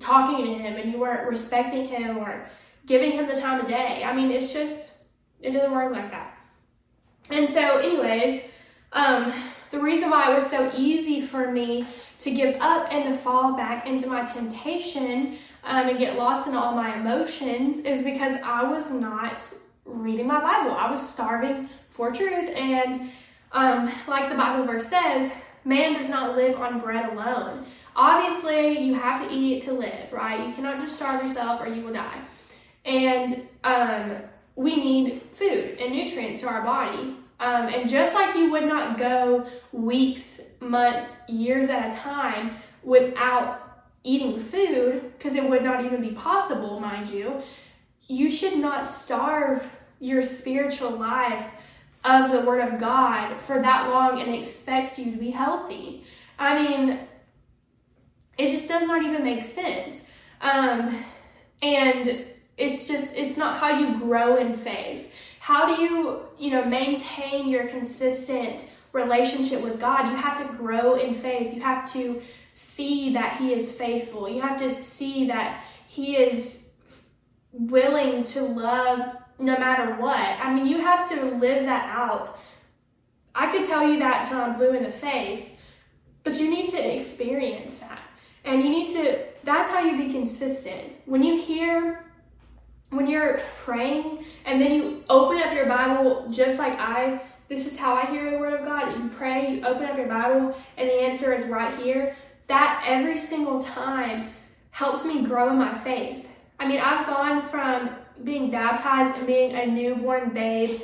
talking 0.00 0.44
to 0.44 0.54
him 0.54 0.76
and 0.76 0.92
you 0.92 0.98
weren't 0.98 1.28
respecting 1.28 1.86
him 1.86 2.18
or 2.18 2.48
giving 2.86 3.12
him 3.12 3.26
the 3.26 3.40
time 3.40 3.60
of 3.60 3.68
day. 3.68 4.02
I 4.04 4.14
mean, 4.14 4.30
it's 4.30 4.52
just, 4.52 4.98
it 5.40 5.52
doesn't 5.52 5.72
work 5.72 5.92
like 5.92 6.10
that. 6.10 6.36
And 7.30 7.48
so, 7.48 7.78
anyways, 7.78 8.42
um, 8.92 9.32
the 9.70 9.80
reason 9.80 10.10
why 10.10 10.30
it 10.30 10.36
was 10.36 10.48
so 10.48 10.70
easy 10.76 11.20
for 11.20 11.50
me 11.50 11.86
to 12.20 12.30
give 12.30 12.56
up 12.60 12.92
and 12.92 13.04
to 13.04 13.18
fall 13.18 13.56
back 13.56 13.86
into 13.86 14.06
my 14.06 14.24
temptation 14.24 15.36
um, 15.64 15.88
and 15.88 15.98
get 15.98 16.16
lost 16.16 16.46
in 16.46 16.54
all 16.54 16.74
my 16.74 16.96
emotions 16.96 17.78
is 17.78 18.04
because 18.04 18.40
I 18.44 18.64
was 18.64 18.90
not 18.90 19.42
reading 19.84 20.26
my 20.26 20.40
Bible. 20.40 20.72
I 20.72 20.90
was 20.90 21.06
starving 21.06 21.68
for 21.88 22.12
truth. 22.12 22.50
And 22.54 23.10
um, 23.52 23.90
like 24.06 24.28
the 24.28 24.36
Bible 24.36 24.64
verse 24.64 24.86
says, 24.86 25.32
man 25.64 25.94
does 25.94 26.08
not 26.08 26.36
live 26.36 26.58
on 26.60 26.80
bread 26.80 27.12
alone. 27.12 27.66
Obviously, 27.96 28.78
you 28.80 28.94
have 28.94 29.26
to 29.26 29.34
eat 29.34 29.62
to 29.64 29.72
live, 29.72 30.12
right? 30.12 30.46
You 30.46 30.54
cannot 30.54 30.80
just 30.80 30.96
starve 30.96 31.22
yourself 31.22 31.60
or 31.60 31.68
you 31.68 31.82
will 31.82 31.92
die. 31.92 32.20
And 32.84 33.48
um, 33.62 34.16
we 34.56 34.76
need 34.76 35.22
food 35.32 35.78
and 35.80 35.92
nutrients 35.92 36.40
to 36.40 36.48
our 36.48 36.62
body. 36.62 37.16
Um, 37.40 37.68
and 37.68 37.88
just 37.88 38.14
like 38.14 38.36
you 38.36 38.50
would 38.52 38.66
not 38.66 38.98
go 38.98 39.46
weeks, 39.72 40.40
months, 40.60 41.18
years 41.28 41.68
at 41.68 41.92
a 41.92 41.96
time 41.96 42.52
without 42.82 43.56
eating 44.02 44.38
food, 44.38 45.12
because 45.16 45.34
it 45.34 45.48
would 45.48 45.64
not 45.64 45.84
even 45.84 46.00
be 46.00 46.10
possible, 46.10 46.78
mind 46.78 47.08
you, 47.08 47.42
you 48.06 48.30
should 48.30 48.58
not 48.58 48.86
starve 48.86 49.74
your 49.98 50.22
spiritual 50.22 50.90
life 50.90 51.50
of 52.04 52.30
the 52.30 52.40
Word 52.40 52.60
of 52.60 52.78
God 52.78 53.40
for 53.40 53.60
that 53.60 53.88
long 53.88 54.20
and 54.20 54.34
expect 54.34 54.98
you 54.98 55.12
to 55.12 55.16
be 55.16 55.30
healthy. 55.30 56.04
I 56.38 56.62
mean, 56.62 57.00
it 58.36 58.50
just 58.50 58.68
does 58.68 58.86
not 58.86 59.02
even 59.02 59.22
make 59.22 59.44
sense. 59.44 60.04
Um, 60.40 61.04
and 61.62 62.26
it's 62.58 62.86
just, 62.86 63.16
it's 63.16 63.36
not 63.36 63.58
how 63.58 63.78
you 63.78 63.98
grow 63.98 64.36
in 64.36 64.54
faith. 64.54 65.12
How 65.40 65.74
do 65.74 65.82
you, 65.82 66.20
you 66.38 66.50
know, 66.50 66.64
maintain 66.64 67.48
your 67.48 67.66
consistent 67.68 68.64
relationship 68.92 69.62
with 69.62 69.80
God? 69.80 70.10
You 70.10 70.16
have 70.16 70.46
to 70.46 70.56
grow 70.56 70.96
in 70.96 71.14
faith. 71.14 71.54
You 71.54 71.62
have 71.62 71.90
to 71.92 72.22
see 72.54 73.12
that 73.14 73.38
He 73.38 73.52
is 73.52 73.76
faithful. 73.76 74.28
You 74.28 74.42
have 74.42 74.58
to 74.58 74.74
see 74.74 75.26
that 75.28 75.64
He 75.86 76.16
is 76.16 76.70
willing 77.52 78.22
to 78.24 78.42
love 78.42 79.16
no 79.38 79.58
matter 79.58 79.94
what. 79.94 80.18
I 80.18 80.54
mean, 80.54 80.66
you 80.66 80.80
have 80.80 81.08
to 81.10 81.24
live 81.36 81.64
that 81.66 81.90
out. 81.90 82.38
I 83.34 83.50
could 83.50 83.66
tell 83.66 83.88
you 83.88 83.98
that 83.98 84.28
till 84.28 84.38
I'm 84.38 84.56
blue 84.56 84.74
in 84.74 84.84
the 84.84 84.92
face, 84.92 85.56
but 86.22 86.38
you 86.40 86.50
need 86.50 86.70
to 86.70 86.96
experience 86.96 87.80
that. 87.80 88.00
And 88.44 88.62
you 88.62 88.68
need 88.68 88.92
to, 88.92 89.18
that's 89.42 89.70
how 89.70 89.80
you 89.80 89.96
be 89.96 90.12
consistent. 90.12 90.92
When 91.06 91.22
you 91.22 91.40
hear, 91.40 92.04
when 92.90 93.06
you're 93.08 93.40
praying 93.62 94.24
and 94.44 94.60
then 94.60 94.72
you 94.72 95.04
open 95.08 95.38
up 95.38 95.54
your 95.54 95.66
Bible 95.66 96.28
just 96.30 96.58
like 96.58 96.78
I, 96.78 97.20
this 97.48 97.66
is 97.66 97.78
how 97.78 97.94
I 97.94 98.06
hear 98.06 98.30
the 98.30 98.38
Word 98.38 98.54
of 98.54 98.64
God. 98.64 98.96
You 98.96 99.08
pray, 99.10 99.56
you 99.56 99.66
open 99.66 99.84
up 99.84 99.96
your 99.96 100.06
Bible, 100.06 100.56
and 100.76 100.88
the 100.88 100.94
answer 100.94 101.32
is 101.34 101.46
right 101.46 101.76
here. 101.78 102.16
That 102.46 102.84
every 102.86 103.18
single 103.18 103.62
time 103.62 104.30
helps 104.70 105.04
me 105.04 105.22
grow 105.22 105.50
in 105.50 105.58
my 105.58 105.74
faith. 105.74 106.28
I 106.58 106.66
mean, 106.66 106.80
I've 106.82 107.06
gone 107.06 107.42
from 107.42 107.90
being 108.22 108.50
baptized 108.50 109.18
and 109.18 109.26
being 109.26 109.54
a 109.54 109.66
newborn 109.66 110.32
babe 110.32 110.80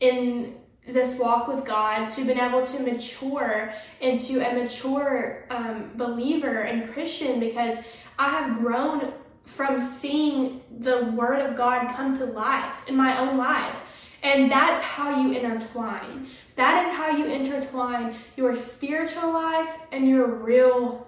in 0.00 0.54
this 0.86 1.18
walk 1.18 1.48
with 1.48 1.64
God 1.64 2.08
to 2.10 2.24
being 2.24 2.38
able 2.38 2.64
to 2.64 2.78
mature 2.80 3.72
into 4.00 4.40
a 4.40 4.54
mature 4.54 5.46
um, 5.50 5.90
believer 5.96 6.60
and 6.60 6.90
Christian 6.92 7.40
because 7.40 7.78
I 8.18 8.28
have 8.30 8.58
grown 8.58 9.12
from 9.44 9.80
seeing 9.80 10.62
the 10.78 11.04
Word 11.06 11.40
of 11.40 11.56
God 11.56 11.94
come 11.94 12.16
to 12.18 12.24
life 12.24 12.88
in 12.88 12.96
my 12.96 13.18
own 13.18 13.36
life. 13.36 13.82
And 14.22 14.50
that's 14.50 14.82
how 14.82 15.20
you 15.20 15.32
intertwine. 15.32 16.28
That 16.56 16.86
is 16.86 16.94
how 16.94 17.10
you 17.10 17.26
intertwine 17.26 18.16
your 18.36 18.56
spiritual 18.56 19.32
life 19.32 19.80
and 19.92 20.08
your 20.08 20.26
real 20.26 21.06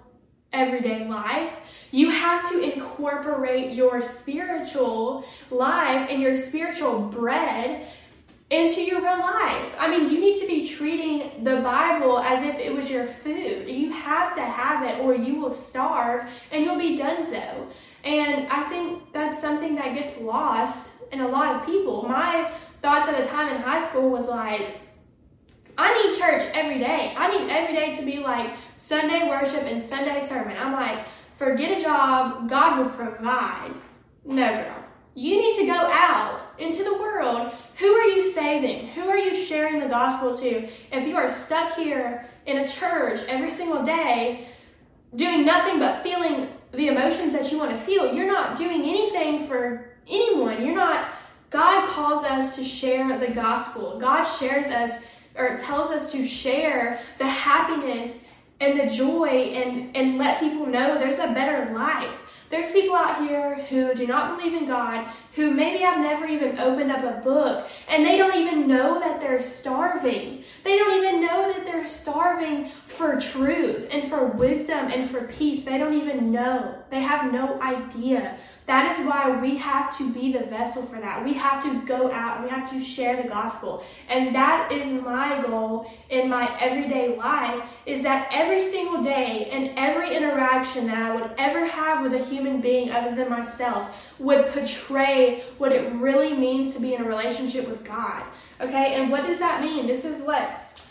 everyday 0.53 1.07
life. 1.07 1.59
You 1.91 2.09
have 2.09 2.49
to 2.51 2.73
incorporate 2.73 3.73
your 3.73 4.01
spiritual 4.01 5.25
life 5.49 6.09
and 6.09 6.21
your 6.21 6.35
spiritual 6.35 6.99
bread 6.99 7.87
into 8.49 8.81
your 8.81 9.01
real 9.01 9.19
life. 9.19 9.75
I 9.77 9.89
mean, 9.89 10.09
you 10.09 10.21
need 10.21 10.39
to 10.39 10.47
be 10.47 10.65
treating 10.65 11.43
the 11.43 11.57
Bible 11.57 12.19
as 12.19 12.45
if 12.45 12.59
it 12.59 12.73
was 12.73 12.89
your 12.89 13.05
food. 13.05 13.67
You 13.67 13.91
have 13.91 14.33
to 14.35 14.41
have 14.41 14.83
it 14.83 15.03
or 15.03 15.13
you 15.15 15.35
will 15.35 15.53
starve 15.53 16.29
and 16.51 16.63
you'll 16.63 16.77
be 16.77 16.97
done 16.97 17.25
so. 17.25 17.67
And 18.03 18.47
I 18.47 18.63
think 18.63 19.11
that's 19.11 19.39
something 19.41 19.75
that 19.75 19.93
gets 19.93 20.17
lost 20.19 20.93
in 21.11 21.19
a 21.19 21.27
lot 21.27 21.55
of 21.55 21.65
people. 21.65 22.03
My 22.03 22.51
thoughts 22.81 23.09
at 23.09 23.21
the 23.21 23.29
time 23.29 23.53
in 23.53 23.61
high 23.61 23.83
school 23.83 24.09
was 24.09 24.29
like, 24.29 24.79
I 25.77 25.93
need 26.01 26.17
church 26.17 26.43
every 26.53 26.79
day. 26.79 27.13
I 27.17 27.37
need 27.37 27.49
every 27.49 27.75
day 27.75 27.95
to 27.97 28.05
be 28.05 28.19
like 28.19 28.51
Sunday 28.77 29.27
worship 29.27 29.63
and 29.63 29.83
Sunday 29.83 30.21
sermon. 30.21 30.55
I'm 30.57 30.73
like, 30.73 31.05
forget 31.37 31.79
a 31.79 31.81
job, 31.81 32.49
God 32.49 32.79
will 32.79 32.89
provide. 32.91 33.71
No, 34.25 34.47
girl. 34.47 34.83
You 35.15 35.41
need 35.41 35.57
to 35.57 35.65
go 35.65 35.73
out 35.73 36.43
into 36.59 36.83
the 36.83 36.93
world. 36.93 37.51
Who 37.77 37.87
are 37.87 38.05
you 38.05 38.31
saving? 38.31 38.87
Who 38.89 39.07
are 39.09 39.17
you 39.17 39.35
sharing 39.35 39.79
the 39.79 39.87
gospel 39.87 40.37
to? 40.37 40.69
If 40.91 41.07
you 41.07 41.15
are 41.15 41.29
stuck 41.29 41.75
here 41.75 42.27
in 42.45 42.57
a 42.59 42.67
church 42.67 43.21
every 43.27 43.51
single 43.51 43.83
day, 43.83 44.47
doing 45.15 45.45
nothing 45.45 45.79
but 45.79 46.03
feeling 46.03 46.49
the 46.71 46.87
emotions 46.87 47.33
that 47.33 47.51
you 47.51 47.57
want 47.57 47.71
to 47.71 47.77
feel, 47.77 48.13
you're 48.13 48.27
not 48.27 48.57
doing 48.57 48.81
anything 48.81 49.47
for 49.47 49.89
anyone. 50.07 50.63
You're 50.63 50.75
not, 50.75 51.09
God 51.49 51.87
calls 51.87 52.23
us 52.25 52.55
to 52.55 52.63
share 52.63 53.17
the 53.17 53.33
gospel. 53.33 53.97
God 53.99 54.23
shares 54.25 54.67
us 54.67 55.03
or 55.35 55.57
tells 55.57 55.89
us 55.91 56.11
to 56.11 56.25
share 56.25 57.01
the 57.17 57.27
happiness 57.27 58.23
and 58.59 58.79
the 58.79 58.87
joy 58.87 59.27
and, 59.27 59.95
and 59.95 60.17
let 60.17 60.39
people 60.39 60.65
know 60.65 60.97
there's 60.97 61.19
a 61.19 61.33
better 61.33 61.73
life. 61.73 62.23
There's 62.49 62.71
people 62.71 62.95
out 62.95 63.27
here 63.27 63.55
who 63.65 63.93
do 63.93 64.07
not 64.07 64.37
believe 64.37 64.53
in 64.53 64.65
God, 64.65 65.05
who 65.37 65.51
maybe 65.51 65.77
have 65.83 65.99
never 65.99 66.25
even 66.25 66.57
opened 66.57 66.91
up 66.91 67.03
a 67.03 67.21
book, 67.21 67.67
and 67.87 68.03
they 68.03 68.17
don't 68.17 68.35
even 68.35 68.67
know 68.67 68.99
that 68.99 69.21
they're 69.21 69.39
starving. 69.39 70.43
They 70.63 70.79
don't 70.79 70.97
even 70.97 71.21
know 71.21 71.53
that 71.53 71.63
they're 71.63 71.85
starving 71.85 72.71
for 72.87 73.21
truth 73.21 73.87
and 73.91 74.09
for 74.09 74.25
wisdom 74.25 74.87
and 74.91 75.07
for 75.07 75.25
peace. 75.25 75.63
They 75.63 75.77
don't 75.77 75.93
even 75.93 76.31
know. 76.31 76.75
They 76.89 77.01
have 77.01 77.31
no 77.31 77.61
idea. 77.61 78.39
That 78.65 78.99
is 78.99 79.05
why 79.05 79.39
we 79.39 79.57
have 79.57 79.95
to 79.97 80.11
be 80.11 80.33
the 80.33 80.43
vessel 80.45 80.83
for 80.83 80.99
that. 80.99 81.23
We 81.23 81.33
have 81.33 81.63
to 81.63 81.85
go 81.85 82.11
out 82.11 82.37
and 82.37 82.45
we 82.45 82.49
have 82.49 82.69
to 82.71 82.81
share 82.81 83.21
the 83.21 83.29
gospel. 83.29 83.83
And 84.09 84.35
that 84.35 84.71
is 84.71 85.01
my 85.03 85.41
goal 85.47 85.89
in 86.09 86.29
my 86.29 86.53
everyday 86.59 87.15
life 87.15 87.61
is 87.85 88.03
that 88.03 88.27
every 88.33 88.61
single 88.61 89.03
day 89.03 89.49
and 89.51 89.71
every 89.77 90.13
interaction 90.13 90.87
that 90.87 90.97
I 90.97 91.15
would 91.15 91.31
ever 91.37 91.65
have 91.65 92.03
with 92.03 92.13
a 92.13 92.25
human 92.25 92.59
being 92.59 92.91
other 92.91 93.15
than 93.15 93.29
myself 93.29 93.95
would 94.19 94.47
portray 94.47 95.43
what 95.57 95.71
it 95.71 95.91
really 95.93 96.33
means 96.33 96.73
to 96.75 96.81
be 96.81 96.95
in 96.95 97.01
a 97.01 97.07
relationship 97.07 97.67
with 97.67 97.83
God. 97.83 98.23
Okay? 98.61 98.95
And 98.95 99.11
what 99.11 99.25
does 99.25 99.39
that 99.39 99.61
mean? 99.61 99.87
This 99.87 100.05
is 100.05 100.25
what 100.25 100.81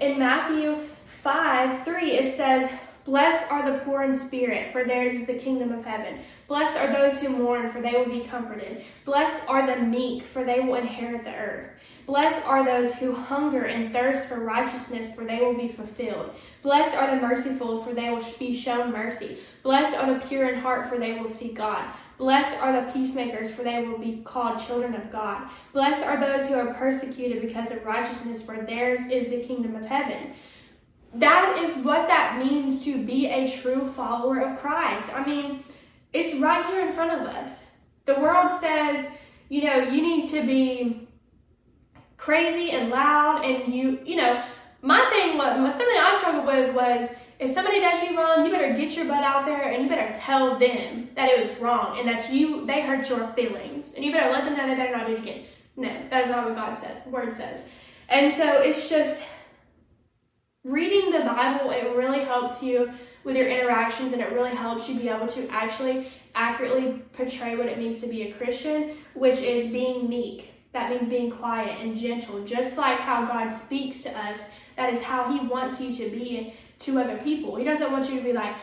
in 0.00 0.18
Matthew 0.18 0.78
5 1.04 1.84
3 1.84 2.10
it 2.10 2.34
says, 2.34 2.70
Blessed 3.04 3.50
are 3.50 3.70
the 3.70 3.78
poor 3.80 4.02
in 4.02 4.16
spirit, 4.16 4.70
for 4.70 4.84
theirs 4.84 5.14
is 5.14 5.26
the 5.26 5.34
kingdom 5.34 5.72
of 5.72 5.84
heaven. 5.84 6.20
Blessed 6.46 6.78
are 6.78 6.86
those 6.86 7.20
who 7.20 7.30
mourn, 7.30 7.68
for 7.68 7.80
they 7.80 7.92
will 7.92 8.08
be 8.08 8.20
comforted. 8.20 8.84
Blessed 9.04 9.48
are 9.48 9.66
the 9.66 9.82
meek, 9.82 10.22
for 10.22 10.44
they 10.44 10.60
will 10.60 10.76
inherit 10.76 11.24
the 11.24 11.34
earth. 11.34 11.71
Blessed 12.12 12.46
are 12.46 12.62
those 12.62 12.94
who 12.96 13.14
hunger 13.14 13.64
and 13.64 13.90
thirst 13.90 14.28
for 14.28 14.44
righteousness, 14.44 15.14
for 15.14 15.24
they 15.24 15.40
will 15.40 15.54
be 15.54 15.66
fulfilled. 15.66 16.34
Blessed 16.60 16.94
are 16.94 17.06
the 17.06 17.22
merciful, 17.22 17.82
for 17.82 17.94
they 17.94 18.10
will 18.10 18.22
be 18.38 18.54
shown 18.54 18.92
mercy. 18.92 19.38
Blessed 19.62 19.96
are 19.96 20.12
the 20.12 20.20
pure 20.26 20.50
in 20.50 20.60
heart, 20.60 20.90
for 20.90 20.98
they 20.98 21.18
will 21.18 21.30
see 21.30 21.54
God. 21.54 21.82
Blessed 22.18 22.60
are 22.60 22.70
the 22.70 22.92
peacemakers, 22.92 23.50
for 23.50 23.62
they 23.62 23.82
will 23.82 23.96
be 23.96 24.20
called 24.26 24.60
children 24.60 24.94
of 24.94 25.10
God. 25.10 25.48
Blessed 25.72 26.04
are 26.04 26.20
those 26.20 26.46
who 26.46 26.54
are 26.54 26.74
persecuted 26.74 27.40
because 27.40 27.70
of 27.70 27.82
righteousness, 27.86 28.42
for 28.42 28.58
theirs 28.58 29.06
is 29.06 29.30
the 29.30 29.40
kingdom 29.40 29.74
of 29.74 29.86
heaven 29.86 30.34
that 31.14 31.58
is 31.62 31.84
what 31.84 32.08
that 32.08 32.38
means 32.38 32.84
to 32.84 33.04
be 33.04 33.26
a 33.26 33.50
true 33.50 33.86
follower 33.86 34.40
of 34.40 34.58
Christ. 34.58 35.10
I 35.14 35.24
mean, 35.26 35.62
it's 36.12 36.40
right 36.40 36.64
here 36.66 36.86
in 36.86 36.92
front 36.92 37.12
of 37.12 37.26
us. 37.26 37.76
The 38.06 38.14
world 38.14 38.58
says, 38.60 39.06
you 39.50 39.64
know, 39.64 39.76
you 39.76 40.00
need 40.00 40.30
to 40.30 40.42
be 40.42 41.01
crazy 42.22 42.70
and 42.70 42.88
loud 42.88 43.44
and 43.44 43.74
you, 43.74 43.98
you 44.04 44.14
know, 44.14 44.40
my 44.80 45.00
thing 45.10 45.36
was 45.36 45.74
something 45.76 45.96
I 45.98 46.14
struggled 46.16 46.46
with 46.46 46.72
was 46.72 47.10
if 47.40 47.50
somebody 47.50 47.80
does 47.80 48.00
you 48.08 48.16
wrong, 48.16 48.44
you 48.44 48.52
better 48.52 48.74
get 48.74 48.94
your 48.94 49.06
butt 49.06 49.24
out 49.24 49.44
there 49.44 49.72
and 49.72 49.82
you 49.82 49.88
better 49.88 50.16
tell 50.16 50.56
them 50.56 51.08
that 51.16 51.28
it 51.28 51.40
was 51.44 51.58
wrong 51.58 51.98
and 51.98 52.06
that 52.06 52.32
you 52.32 52.64
they 52.64 52.82
hurt 52.82 53.08
your 53.08 53.26
feelings 53.28 53.94
and 53.94 54.04
you 54.04 54.12
better 54.12 54.30
let 54.30 54.44
them 54.44 54.56
know 54.56 54.68
they 54.68 54.76
better 54.76 54.96
not 54.96 55.08
do 55.08 55.14
it 55.14 55.18
again. 55.18 55.44
No, 55.76 55.90
that's 56.10 56.28
not 56.28 56.44
what 56.44 56.54
God 56.54 56.78
said. 56.78 57.04
Word 57.06 57.32
says. 57.32 57.64
And 58.08 58.32
so 58.36 58.60
it's 58.60 58.88
just 58.88 59.24
reading 60.62 61.10
the 61.10 61.24
Bible, 61.24 61.72
it 61.72 61.92
really 61.96 62.20
helps 62.20 62.62
you 62.62 62.92
with 63.24 63.36
your 63.36 63.48
interactions 63.48 64.12
and 64.12 64.22
it 64.22 64.30
really 64.30 64.54
helps 64.54 64.88
you 64.88 64.96
be 64.96 65.08
able 65.08 65.26
to 65.26 65.48
actually 65.48 66.06
accurately 66.36 67.02
portray 67.14 67.56
what 67.56 67.66
it 67.66 67.78
means 67.78 68.00
to 68.02 68.08
be 68.08 68.28
a 68.28 68.32
Christian, 68.32 68.96
which 69.14 69.40
is 69.40 69.72
being 69.72 70.08
meek. 70.08 70.51
That 70.72 70.90
means 70.90 71.08
being 71.08 71.30
quiet 71.30 71.80
and 71.80 71.96
gentle, 71.96 72.44
just 72.44 72.78
like 72.78 72.98
how 72.98 73.26
God 73.26 73.50
speaks 73.50 74.02
to 74.04 74.10
us. 74.10 74.54
That 74.76 74.92
is 74.92 75.02
how 75.02 75.30
He 75.30 75.46
wants 75.46 75.80
you 75.80 75.94
to 75.96 76.10
be 76.10 76.54
to 76.80 76.98
other 76.98 77.18
people. 77.18 77.56
He 77.56 77.64
doesn't 77.64 77.92
want 77.92 78.10
you 78.10 78.18
to 78.18 78.24
be 78.24 78.32
like, 78.32 78.54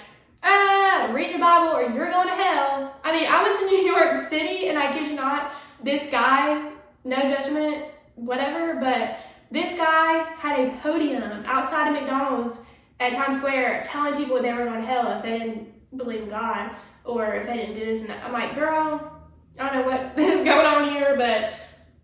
ah, 0.43 1.11
read 1.13 1.29
your 1.29 1.39
Bible 1.39 1.75
or 1.75 1.81
you're 1.83 2.09
going 2.09 2.27
to 2.27 2.35
hell. 2.35 2.95
I 3.03 3.11
mean, 3.11 3.27
I 3.29 3.43
went 3.43 3.59
to 3.59 3.65
New 3.67 3.83
York 3.83 4.27
City 4.27 4.69
and 4.69 4.77
I 4.77 4.93
kid 4.93 5.07
you 5.07 5.15
not, 5.15 5.51
this 5.83 6.09
guy, 6.09 6.71
no 7.03 7.21
judgment, 7.21 7.85
whatever, 8.15 8.79
but 8.79 9.19
this 9.51 9.77
guy 9.77 10.25
had 10.37 10.59
a 10.59 10.77
podium 10.77 11.43
outside 11.45 11.89
of 11.89 12.01
McDonald's 12.01 12.63
at 12.99 13.13
Times 13.13 13.37
Square 13.37 13.83
telling 13.85 14.15
people 14.15 14.41
they 14.41 14.53
were 14.53 14.65
going 14.65 14.81
to 14.81 14.87
hell 14.87 15.11
if 15.17 15.23
they 15.23 15.39
didn't 15.39 15.97
believe 15.97 16.23
in 16.23 16.29
God 16.29 16.71
or 17.05 17.35
if 17.35 17.47
they 17.47 17.55
didn't 17.55 17.75
do 17.75 17.85
this 17.85 18.01
and. 18.01 18.11
I'm 18.11 18.33
like, 18.33 18.53
girl, 18.55 19.11
I 19.59 19.69
don't 19.69 19.81
know 19.81 19.91
what 19.91 20.19
is 20.19 20.43
going 20.45 20.65
on 20.65 20.89
here, 20.89 21.15
but 21.17 21.53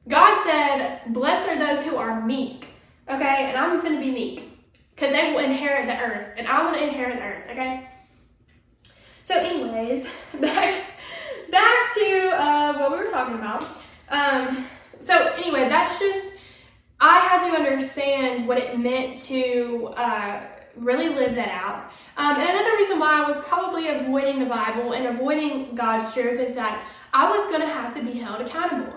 God 0.07 0.43
said, 0.43 1.01
blessed 1.13 1.49
are 1.49 1.57
those 1.57 1.85
who 1.85 1.95
are 1.97 2.25
meek. 2.25 2.67
Okay, 3.09 3.45
and 3.49 3.57
I'm 3.57 3.81
going 3.81 3.95
to 3.95 3.99
be 3.99 4.11
meek 4.11 4.43
because 4.95 5.11
they 5.11 5.31
will 5.31 5.43
inherit 5.43 5.87
the 5.87 5.99
earth, 5.99 6.33
and 6.37 6.47
I 6.47 6.63
want 6.63 6.77
to 6.77 6.83
inherit 6.83 7.17
the 7.17 7.23
earth. 7.23 7.51
Okay. 7.51 7.87
So, 9.23 9.35
anyways, 9.37 10.07
back 10.39 10.85
back 11.51 11.93
to 11.95 12.29
uh, 12.29 12.77
what 12.77 12.91
we 12.91 12.97
were 12.97 13.11
talking 13.11 13.35
about. 13.35 13.63
Um, 14.09 14.65
so, 14.99 15.33
anyway, 15.33 15.69
that's 15.69 15.99
just 15.99 16.37
I 16.99 17.19
had 17.19 17.49
to 17.49 17.57
understand 17.57 18.47
what 18.47 18.57
it 18.57 18.79
meant 18.79 19.19
to 19.21 19.93
uh, 19.97 20.41
really 20.77 21.09
live 21.09 21.35
that 21.35 21.49
out. 21.49 21.91
Um, 22.17 22.37
and 22.39 22.49
another 22.49 22.77
reason 22.77 22.99
why 22.99 23.21
I 23.21 23.27
was 23.27 23.37
probably 23.45 23.89
avoiding 23.89 24.39
the 24.39 24.45
Bible 24.45 24.93
and 24.93 25.05
avoiding 25.07 25.75
God's 25.75 26.13
truth 26.13 26.39
is 26.39 26.55
that 26.55 26.81
I 27.13 27.29
was 27.29 27.45
going 27.47 27.61
to 27.61 27.67
have 27.67 27.93
to 27.95 28.03
be 28.03 28.13
held 28.13 28.41
accountable. 28.41 28.93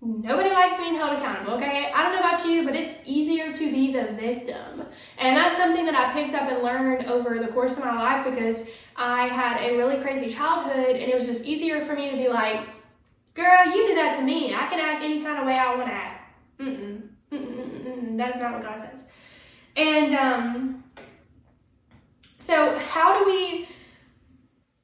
Nobody 0.00 0.50
likes 0.50 0.76
being 0.76 0.94
held 0.94 1.18
accountable, 1.18 1.54
okay? 1.54 1.90
I 1.92 2.02
don't 2.04 2.12
know 2.12 2.20
about 2.20 2.46
you, 2.46 2.64
but 2.64 2.76
it's 2.76 2.92
easier 3.04 3.52
to 3.52 3.72
be 3.72 3.92
the 3.92 4.12
victim. 4.12 4.84
And 5.18 5.36
that's 5.36 5.56
something 5.56 5.84
that 5.86 5.94
I 5.96 6.12
picked 6.12 6.34
up 6.34 6.48
and 6.48 6.62
learned 6.62 7.06
over 7.06 7.40
the 7.40 7.48
course 7.48 7.76
of 7.76 7.84
my 7.84 7.96
life 7.96 8.24
because 8.24 8.68
I 8.96 9.22
had 9.26 9.60
a 9.60 9.76
really 9.76 10.00
crazy 10.00 10.32
childhood 10.32 10.94
and 10.94 11.10
it 11.10 11.16
was 11.16 11.26
just 11.26 11.44
easier 11.44 11.80
for 11.80 11.94
me 11.94 12.10
to 12.10 12.16
be 12.16 12.28
like, 12.28 12.60
girl, 13.34 13.66
you 13.66 13.86
did 13.88 13.96
that 13.96 14.18
to 14.18 14.24
me. 14.24 14.54
I 14.54 14.68
can 14.68 14.78
act 14.78 15.02
any 15.02 15.20
kind 15.20 15.40
of 15.40 15.46
way 15.46 15.58
I 15.58 15.74
want 15.74 15.88
to 15.88 15.94
act. 15.94 16.32
That's 18.18 18.38
not 18.38 18.52
what 18.54 18.62
God 18.62 18.80
says. 18.80 19.02
And 19.76 20.14
um, 20.14 20.84
so, 22.22 22.78
how 22.78 23.18
do 23.18 23.30
we 23.30 23.68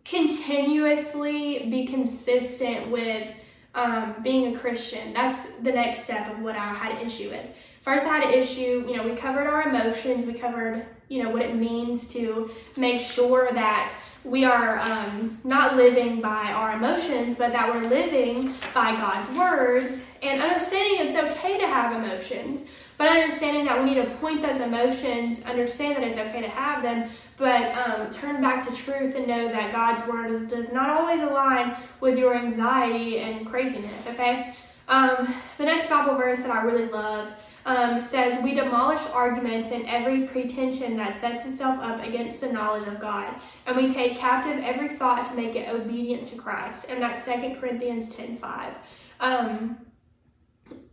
continuously 0.04 1.68
be 1.71 1.87
consistent 1.87 2.90
with 2.90 3.33
um, 3.75 4.14
being 4.23 4.54
a 4.54 4.59
Christian? 4.59 5.12
That's 5.12 5.52
the 5.57 5.73
next 5.73 6.04
step 6.04 6.30
of 6.30 6.41
what 6.41 6.56
I 6.56 6.67
had 6.67 6.93
an 6.93 7.06
issue 7.06 7.30
with. 7.30 7.50
First, 7.82 8.06
I 8.06 8.19
had 8.19 8.25
an 8.28 8.34
issue, 8.34 8.87
you 8.89 8.97
know, 8.97 9.02
we 9.02 9.15
covered 9.15 9.47
our 9.47 9.69
emotions, 9.69 10.25
we 10.25 10.34
covered, 10.34 10.87
you 11.08 11.23
know, 11.23 11.30
what 11.30 11.43
it 11.43 11.54
means 11.54 12.08
to 12.15 12.50
make 12.76 13.00
sure 13.00 13.52
that 13.52 13.95
we 14.25 14.47
are 14.47 14.78
um, 14.78 15.39
not 15.45 15.76
living 15.76 16.21
by 16.21 16.50
our 16.52 16.76
emotions, 16.76 17.37
but 17.37 17.52
that 17.52 17.73
we're 17.73 17.87
living 17.89 18.54
by 18.73 18.93
God's 18.93 19.28
words 19.37 20.00
and 20.23 20.41
understanding 20.41 21.06
it's 21.06 21.17
okay 21.17 21.58
to 21.58 21.67
have 21.67 21.93
emotions, 22.02 22.63
but 22.97 23.09
understanding 23.09 23.65
that 23.65 23.83
we 23.83 23.91
need 23.91 24.02
to 24.02 24.11
point 24.17 24.43
those 24.43 24.61
emotions, 24.61 25.43
understand 25.43 25.97
that 25.97 26.04
it's 26.04 26.19
okay 26.19 26.41
to 26.41 26.49
have 26.49 26.83
them, 26.83 27.11
but 27.37 27.76
um, 27.76 28.11
turn 28.13 28.41
back 28.41 28.67
to 28.67 28.75
truth 28.75 29.17
and 29.17 29.26
know 29.26 29.49
that 29.49 29.73
God's 29.73 30.07
word 30.09 30.30
is, 30.30 30.47
does 30.47 30.73
not 30.73 30.91
always 30.91 31.21
align 31.21 31.76
with 32.00 32.19
your 32.19 32.35
anxiety 32.35 33.19
and 33.19 33.47
craziness, 33.47 34.07
okay? 34.07 34.54
Um, 34.87 35.35
the 35.59 35.65
next 35.65 35.89
Bible 35.89 36.15
verse 36.15 36.43
that 36.43 36.50
I 36.50 36.63
really 36.63 36.87
love 36.87 37.35
um, 37.67 38.00
says, 38.00 38.43
We 38.45 38.54
demolish 38.54 39.00
arguments 39.13 39.73
and 39.73 39.87
every 39.87 40.26
pretension 40.26 40.97
that 40.99 41.15
sets 41.15 41.47
itself 41.47 41.83
up 41.83 42.04
against 42.07 42.41
the 42.41 42.52
knowledge 42.52 42.87
of 42.87 43.00
God, 43.00 43.35
and 43.67 43.76
we 43.76 43.93
take 43.93 44.19
captive 44.19 44.63
every 44.63 44.89
thought 44.89 45.26
to 45.28 45.35
make 45.35 45.57
it 45.57 45.69
obedient 45.69 46.26
to 46.28 46.37
Christ. 46.37 46.87
And 46.91 47.02
that's 47.02 47.25
2 47.25 47.57
Corinthians 47.59 48.15
10 48.15 48.37
5. 48.37 48.78
Um, 49.21 49.78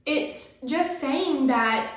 it's 0.06 0.60
just 0.62 1.00
saying 1.00 1.48
that 1.48 1.92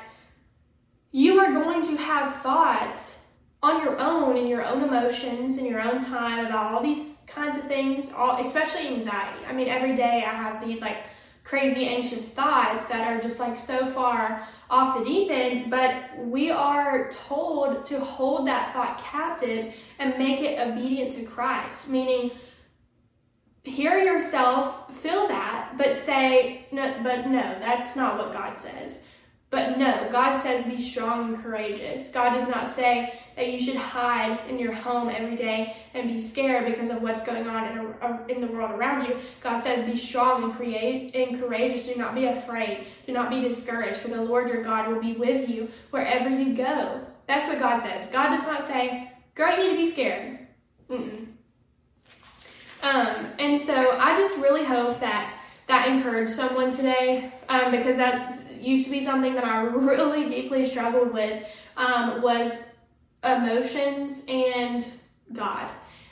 you 1.11 1.39
are 1.39 1.53
going 1.53 1.83
to 1.83 1.97
have 1.97 2.35
thoughts 2.37 3.19
on 3.63 3.83
your 3.83 3.99
own 3.99 4.37
and 4.37 4.49
your 4.49 4.65
own 4.65 4.83
emotions 4.83 5.57
and 5.59 5.67
your 5.67 5.81
own 5.81 6.05
time 6.05 6.47
about 6.47 6.73
all 6.73 6.83
these 6.83 7.21
kinds 7.27 7.59
of 7.59 7.65
things, 7.67 8.11
all, 8.15 8.37
especially 8.45 8.89
anxiety. 8.89 9.45
I 9.47 9.53
mean, 9.53 9.69
every 9.69 9.97
day 9.97 10.25
I 10.27 10.35
have 10.35 10.67
these 10.67 10.81
like 10.81 10.99
crazy 11.45 11.87
anxious 11.87 12.29
thoughts 12.29 12.89
that 12.89 13.07
are 13.07 13.21
just 13.21 13.39
like 13.39 13.59
so 13.59 13.87
far 13.87 14.47
off 14.71 14.99
the 14.99 15.05
deep 15.05 15.31
end, 15.31 15.71
but 15.71 15.95
we 16.19 16.51
are 16.51 17.11
told 17.27 17.85
to 17.85 18.01
hold 18.01 18.47
that 18.47 18.73
thought 18.73 18.99
captive 18.99 19.75
and 19.99 20.19
make 20.19 20.41
it 20.41 20.59
obedient 20.59 21.13
to 21.13 21.23
Christ, 21.23 21.89
meaning 21.89 22.33
hear 23.65 23.99
yourself, 23.99 24.95
feel 24.95 25.27
that, 25.29 25.77
but 25.77 25.97
say, 25.97 26.67
no, 26.71 26.95
but 27.03 27.27
no, 27.27 27.59
that's 27.61 27.97
not 27.97 28.19
what 28.19 28.33
God 28.33 28.61
says. 28.61 28.99
But 29.51 29.79
no, 29.79 30.09
God 30.11 30.39
says 30.39 30.67
be 30.67 30.81
strong 30.81 31.33
and 31.33 31.43
courageous. 31.43 32.11
God 32.11 32.35
does 32.35 32.49
not 32.49 32.71
say 32.71 33.21
that 33.37 33.53
you 33.53 33.61
should 33.61 33.77
hide 33.77 34.41
in 34.49 34.59
your 34.59 34.73
home 34.73 35.09
every 35.09 35.37
day 35.37 35.77
and 35.95 36.13
be 36.13 36.21
scared 36.21 36.67
because 36.67 36.91
of 36.91 37.03
what's 37.03 37.25
going 37.25 37.47
on 37.47 37.69
in, 37.69 37.95
a, 38.03 38.27
in 38.29 38.41
the 38.41 38.49
world 38.49 38.73
around 38.73 39.07
you. 39.07 39.17
God 39.41 39.63
says 39.63 39.89
be 39.89 39.97
strong 39.97 40.43
and 40.43 40.55
create 40.55 41.15
and 41.15 41.39
courageous. 41.39 41.87
Do 41.87 41.95
not 41.95 42.17
be 42.17 42.27
afraid. 42.27 42.89
Do 43.07 43.13
not 43.13 43.31
be 43.31 43.41
discouraged, 43.43 43.99
for 43.99 44.09
the 44.09 44.23
Lord 44.23 44.49
your 44.49 44.65
God 44.65 44.89
will 44.89 45.01
be 45.01 45.13
with 45.13 45.49
you 45.49 45.71
wherever 45.91 46.29
you 46.29 46.55
go. 46.55 47.07
That's 47.29 47.47
what 47.47 47.61
God 47.61 47.81
says. 47.81 48.09
God 48.09 48.37
does 48.37 48.47
not 48.47 48.67
say, 48.67 49.13
girl, 49.37 49.57
you 49.57 49.69
need 49.69 49.77
to 49.77 49.85
be 49.85 49.91
scared. 49.91 50.49
Mm-mm. 50.91 51.34
Um, 52.85 53.29
and 53.39 53.63
so 53.63 53.97
I 53.99 54.15
just 54.19 54.37
really 54.37 54.63
hope 54.63 55.01
that 55.01 55.33
that 55.69 55.89
encouraged 55.89 56.33
someone 56.33 56.71
today 56.71 57.33
um, 57.49 57.71
because 57.71 57.97
that 57.97 58.39
used 58.61 58.85
to 58.85 58.91
be 58.91 59.03
something 59.07 59.35
that 59.35 59.45
I 59.45 59.63
really 59.63 60.29
deeply 60.29 60.67
struggled 60.67 61.15
with 61.15 61.47
um, 61.79 62.21
was 62.21 62.67
emotions 63.25 64.25
and 64.29 64.87
God. 65.33 65.71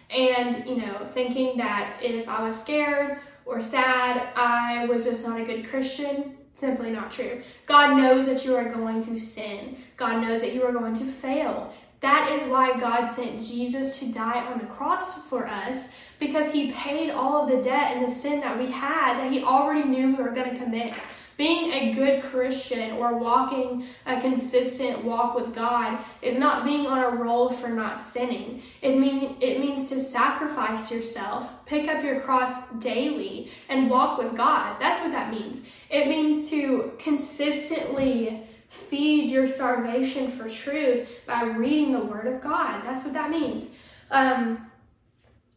And, 0.09 0.67
you 0.67 0.77
know, 0.77 1.07
thinking 1.13 1.59
that 1.59 1.95
if 2.01 2.27
I 2.27 2.49
was 2.49 2.59
scared 2.59 3.19
or 3.45 3.61
sad, 3.61 4.31
I 4.35 4.87
was 4.87 5.05
just 5.05 5.27
not 5.27 5.39
a 5.39 5.45
good 5.45 5.69
Christian. 5.69 6.39
Simply 6.55 6.91
not 6.91 7.11
true. 7.11 7.43
God 7.67 7.99
knows 7.99 8.25
that 8.25 8.47
you 8.47 8.57
are 8.57 8.71
going 8.71 9.03
to 9.03 9.21
sin. 9.21 9.77
God 9.99 10.23
knows 10.23 10.41
that 10.41 10.55
you 10.55 10.65
are 10.65 10.73
going 10.73 10.95
to 10.95 11.05
fail. 11.05 11.75
That 12.01 12.33
is 12.33 12.49
why 12.51 12.79
God 12.81 13.09
sent 13.09 13.43
Jesus 13.43 13.99
to 13.99 14.11
die 14.11 14.45
on 14.47 14.59
the 14.59 14.67
cross 14.67 15.29
for 15.29 15.47
us 15.47 15.91
because 16.23 16.53
he 16.53 16.73
paid 16.73 17.11
all 17.11 17.43
of 17.43 17.51
the 17.51 17.63
debt 17.63 17.97
and 17.97 18.07
the 18.07 18.15
sin 18.15 18.41
that 18.41 18.59
we 18.59 18.71
had 18.71 19.19
that 19.19 19.33
he 19.33 19.43
already 19.43 19.89
knew 19.89 20.17
we 20.17 20.23
were 20.23 20.31
going 20.31 20.51
to 20.51 20.57
commit. 20.57 20.95
Being 21.37 21.73
a 21.73 21.95
good 21.95 22.23
Christian 22.23 22.93
or 22.93 23.19
walking 23.19 23.87
a 24.07 24.21
consistent 24.21 25.03
walk 25.03 25.35
with 25.35 25.55
God 25.55 25.99
is 26.21 26.39
not 26.39 26.65
being 26.65 26.87
on 26.87 26.99
a 26.99 27.09
roll 27.09 27.51
for 27.51 27.69
not 27.69 27.99
sinning. 27.99 28.63
It, 28.83 28.99
mean, 28.99 29.37
it 29.41 29.59
means 29.59 29.89
to 29.89 30.01
sacrifice 30.01 30.93
yourself, 30.93 31.51
pick 31.67 31.89
up 31.89 32.05
your 32.05 32.21
cross 32.21 32.69
daily, 32.79 33.51
and 33.69 33.91
walk 33.91 34.19
with 34.19 34.37
God. 34.37 34.77
That's 34.79 35.01
what 35.01 35.13
that 35.13 35.33
means. 35.33 35.67
It 35.91 36.07
means 36.07 36.49
to 36.51 36.93
consistently 36.99 38.43
feed 38.69 39.31
your 39.31 39.49
starvation 39.49 40.29
for 40.29 40.49
truth 40.49 41.09
by 41.27 41.45
reading 41.45 41.93
the 41.93 42.01
Word 42.01 42.27
of 42.27 42.41
God. 42.41 42.83
That's 42.85 43.05
what 43.05 43.15
that 43.15 43.31
means. 43.31 43.71
Um, 44.11 44.71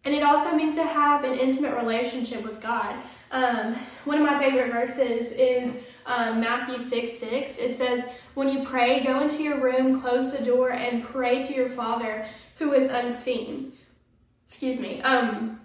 and 0.06 0.14
it 0.14 0.24
also 0.24 0.56
means 0.56 0.76
to 0.76 0.84
have 0.84 1.24
an 1.24 1.34
intimate 1.38 1.76
relationship 1.76 2.44
with 2.44 2.62
God. 2.62 2.96
Um, 3.32 3.76
one 4.06 4.18
of 4.18 4.24
my 4.24 4.38
favorite 4.38 4.72
verses 4.72 5.32
is 5.32 5.76
um, 6.06 6.40
Matthew 6.40 6.78
6 6.78 7.18
6. 7.18 7.58
It 7.58 7.76
says, 7.76 8.06
When 8.36 8.48
you 8.48 8.64
pray, 8.64 9.04
go 9.04 9.20
into 9.22 9.44
your 9.44 9.60
room, 9.60 10.00
close 10.00 10.32
the 10.32 10.46
door, 10.46 10.72
and 10.72 11.04
pray 11.04 11.44
to 11.48 11.54
your 11.54 11.70
Father 11.70 12.28
who 12.60 12.74
is 12.74 12.90
unseen. 12.90 13.74
excuse 14.46 14.80
me, 14.80 15.02
um, 15.02 15.60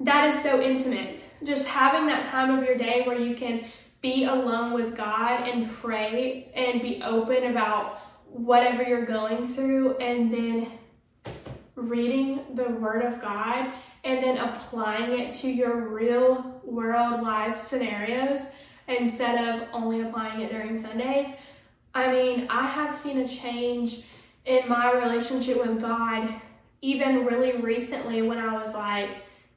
that 0.00 0.28
is 0.28 0.42
so 0.42 0.60
intimate. 0.60 1.24
Just 1.44 1.66
having 1.68 2.06
that 2.08 2.26
time 2.26 2.56
of 2.56 2.64
your 2.64 2.76
day 2.76 3.02
where 3.04 3.18
you 3.18 3.34
can 3.34 3.64
be 4.00 4.24
alone 4.24 4.72
with 4.72 4.96
God 4.96 5.48
and 5.48 5.70
pray 5.70 6.50
and 6.54 6.82
be 6.82 7.02
open 7.02 7.50
about 7.50 8.00
whatever 8.30 8.82
you're 8.82 9.06
going 9.06 9.46
through 9.46 9.96
and 9.96 10.32
then 10.32 10.77
reading 11.78 12.40
the 12.54 12.70
Word 12.70 13.04
of 13.04 13.20
God 13.20 13.72
and 14.04 14.22
then 14.22 14.38
applying 14.38 15.18
it 15.18 15.32
to 15.34 15.48
your 15.48 15.88
real 15.88 16.60
world 16.64 17.22
life 17.22 17.66
scenarios 17.66 18.50
instead 18.88 19.54
of 19.54 19.68
only 19.72 20.00
applying 20.00 20.40
it 20.40 20.50
during 20.50 20.76
Sundays. 20.76 21.28
I 21.94 22.12
mean, 22.12 22.46
I 22.50 22.66
have 22.66 22.94
seen 22.94 23.18
a 23.18 23.28
change 23.28 24.02
in 24.44 24.68
my 24.68 24.92
relationship 24.92 25.64
with 25.64 25.80
God 25.80 26.40
even 26.80 27.24
really 27.24 27.60
recently 27.60 28.22
when 28.22 28.38
I 28.38 28.62
was 28.62 28.74
like, 28.74 29.10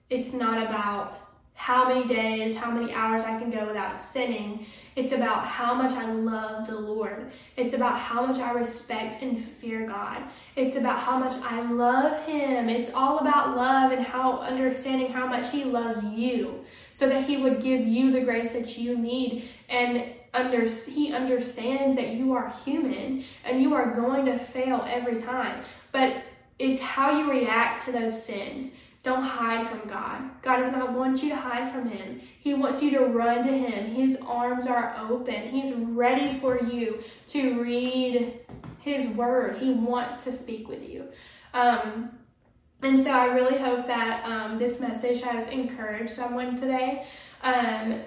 it's 0.09 0.33
not 0.33 0.61
about 0.67 1.17
how 1.61 1.87
many 1.87 2.07
days, 2.07 2.57
how 2.57 2.71
many 2.71 2.91
hours 2.91 3.21
I 3.21 3.37
can 3.37 3.51
go 3.51 3.67
without 3.67 3.99
sinning. 3.99 4.65
It's 4.95 5.11
about 5.11 5.45
how 5.45 5.75
much 5.75 5.91
I 5.91 6.11
love 6.11 6.65
the 6.65 6.79
Lord. 6.79 7.31
It's 7.55 7.75
about 7.75 7.99
how 7.99 8.25
much 8.25 8.39
I 8.39 8.49
respect 8.53 9.21
and 9.21 9.37
fear 9.37 9.85
God. 9.85 10.23
It's 10.55 10.75
about 10.75 10.97
how 10.97 11.19
much 11.19 11.35
I 11.43 11.61
love 11.61 12.25
Him. 12.25 12.67
It's 12.67 12.91
all 12.95 13.19
about 13.19 13.55
love 13.55 13.91
and 13.91 14.03
how 14.03 14.39
understanding 14.39 15.13
how 15.13 15.27
much 15.27 15.51
He 15.51 15.63
loves 15.63 16.03
you 16.03 16.65
so 16.93 17.07
that 17.07 17.25
He 17.25 17.37
would 17.37 17.61
give 17.61 17.85
you 17.85 18.11
the 18.11 18.21
grace 18.21 18.53
that 18.53 18.79
you 18.79 18.97
need. 18.97 19.47
And 19.69 20.05
under, 20.33 20.65
He 20.65 21.13
understands 21.13 21.95
that 21.95 22.07
you 22.13 22.33
are 22.33 22.51
human 22.65 23.23
and 23.45 23.61
you 23.61 23.75
are 23.75 23.93
going 23.93 24.25
to 24.25 24.39
fail 24.39 24.83
every 24.89 25.21
time. 25.21 25.63
But 25.91 26.23
it's 26.57 26.81
how 26.81 27.19
you 27.19 27.29
react 27.29 27.85
to 27.85 27.91
those 27.91 28.25
sins. 28.25 28.73
Don't 29.03 29.23
hide 29.23 29.67
from 29.67 29.89
God. 29.89 30.41
God 30.43 30.57
does 30.57 30.71
not 30.71 30.93
want 30.93 31.23
you 31.23 31.29
to 31.29 31.35
hide 31.35 31.71
from 31.71 31.89
Him. 31.89 32.21
He 32.39 32.53
wants 32.53 32.83
you 32.83 32.91
to 32.91 33.05
run 33.05 33.43
to 33.43 33.51
Him. 33.51 33.85
His 33.87 34.21
arms 34.21 34.67
are 34.67 34.95
open. 35.09 35.49
He's 35.49 35.73
ready 35.73 36.37
for 36.37 36.61
you 36.61 37.03
to 37.29 37.61
read 37.61 38.39
His 38.79 39.07
Word. 39.15 39.57
He 39.57 39.71
wants 39.71 40.23
to 40.25 40.31
speak 40.31 40.67
with 40.69 40.87
you. 40.87 41.07
Um, 41.53 42.11
and 42.83 43.03
so 43.03 43.11
I 43.11 43.33
really 43.33 43.57
hope 43.57 43.87
that 43.87 44.23
um, 44.25 44.59
this 44.59 44.79
message 44.79 45.21
has 45.21 45.47
encouraged 45.49 46.11
someone 46.11 46.55
today. 46.55 47.05
Um, 47.43 48.01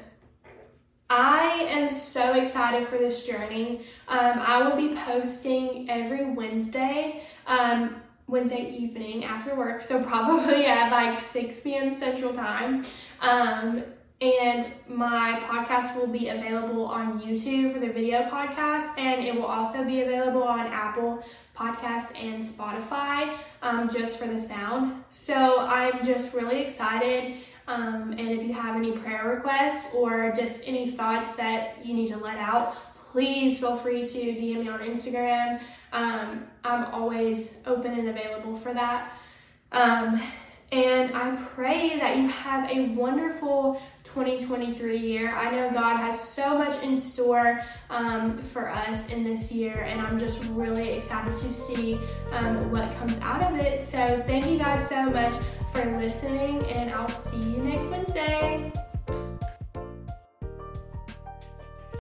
I 1.11 1.66
am 1.68 1.90
so 1.90 2.35
excited 2.35 2.87
for 2.87 2.98
this 2.98 3.26
journey. 3.26 3.85
Um, 4.09 4.38
I 4.38 4.62
will 4.62 4.76
be 4.76 4.96
posting 4.96 5.90
every 5.90 6.24
Wednesday. 6.24 7.22
Um, 7.46 7.96
Wednesday 8.27 8.71
evening 8.71 9.25
after 9.25 9.55
work, 9.55 9.83
so 9.83 10.03
probably 10.03 10.67
at 10.67 10.91
like 10.91 11.21
6 11.21 11.61
p.m. 11.61 11.95
Central 11.95 12.33
Time. 12.33 12.85
Um, 13.21 13.85
and 14.21 14.67
my 14.89 15.41
podcast 15.47 15.97
will 15.97 16.07
be 16.07 16.29
available 16.29 16.87
on 16.87 17.21
YouTube 17.21 17.75
for 17.75 17.81
the 17.81 17.91
video 17.91 18.23
podcast, 18.23 18.99
and 18.99 19.25
it 19.25 19.35
will 19.35 19.45
also 19.45 19.85
be 19.85 20.03
available 20.03 20.43
on 20.43 20.61
Apple 20.69 21.23
Podcasts 21.57 22.17
and 22.21 22.43
Spotify 22.43 23.37
um, 23.63 23.89
just 23.89 24.19
for 24.19 24.27
the 24.27 24.41
sound. 24.41 25.05
So 25.11 25.61
I'm 25.61 26.05
just 26.05 26.33
really 26.33 26.63
excited. 26.63 27.39
Um, 27.67 28.15
and 28.19 28.31
if 28.31 28.43
you 28.43 28.53
have 28.53 28.77
any 28.77 28.93
prayer 28.93 29.35
requests 29.35 29.95
or 29.95 30.33
just 30.37 30.61
any 30.65 30.91
thoughts 30.91 31.37
that 31.37 31.85
you 31.85 31.95
need 31.95 32.09
to 32.09 32.19
let 32.19 32.39
out, 32.39 32.77
please 32.95 33.59
feel 33.59 33.77
free 33.77 34.07
to 34.07 34.19
DM 34.19 34.61
me 34.61 34.69
on 34.69 34.81
Instagram. 34.81 35.61
Um, 35.93 36.47
I'm 36.64 36.87
always 36.87 37.59
open 37.66 37.98
and 37.98 38.09
available 38.09 38.57
for 38.57 38.72
that. 38.72 39.12
Um, 39.72 40.20
and 40.72 41.14
I 41.14 41.37
pray 41.55 41.98
that 41.98 42.16
you 42.16 42.27
have 42.29 42.68
a 42.70 42.88
wonderful 42.94 43.81
2023 44.03 44.96
year. 44.96 45.35
I 45.35 45.50
know 45.50 45.70
God 45.70 45.98
has 45.98 46.20
so 46.20 46.59
much 46.59 46.83
in 46.83 46.96
store 46.96 47.62
um, 47.90 48.38
for 48.38 48.70
us 48.70 49.12
in 49.12 49.24
this 49.24 49.53
year, 49.53 49.85
and 49.87 50.00
I'm 50.00 50.18
just 50.18 50.42
really 50.46 50.90
excited 50.90 51.35
to 51.37 51.53
see 51.53 52.00
um, 52.33 52.72
what 52.72 52.92
comes 52.96 53.18
out 53.20 53.42
of 53.42 53.57
it. 53.57 53.85
So, 53.85 54.22
thank 54.27 54.46
you 54.46 54.59
guys 54.59 54.88
so 54.88 55.11
much 55.11 55.35
for 55.72 55.85
listening, 55.98 56.64
and 56.66 56.90
I'll 56.92 57.09
see 57.09 57.38
you 57.38 57.59
next 57.59 57.87
Wednesday. 57.87 58.72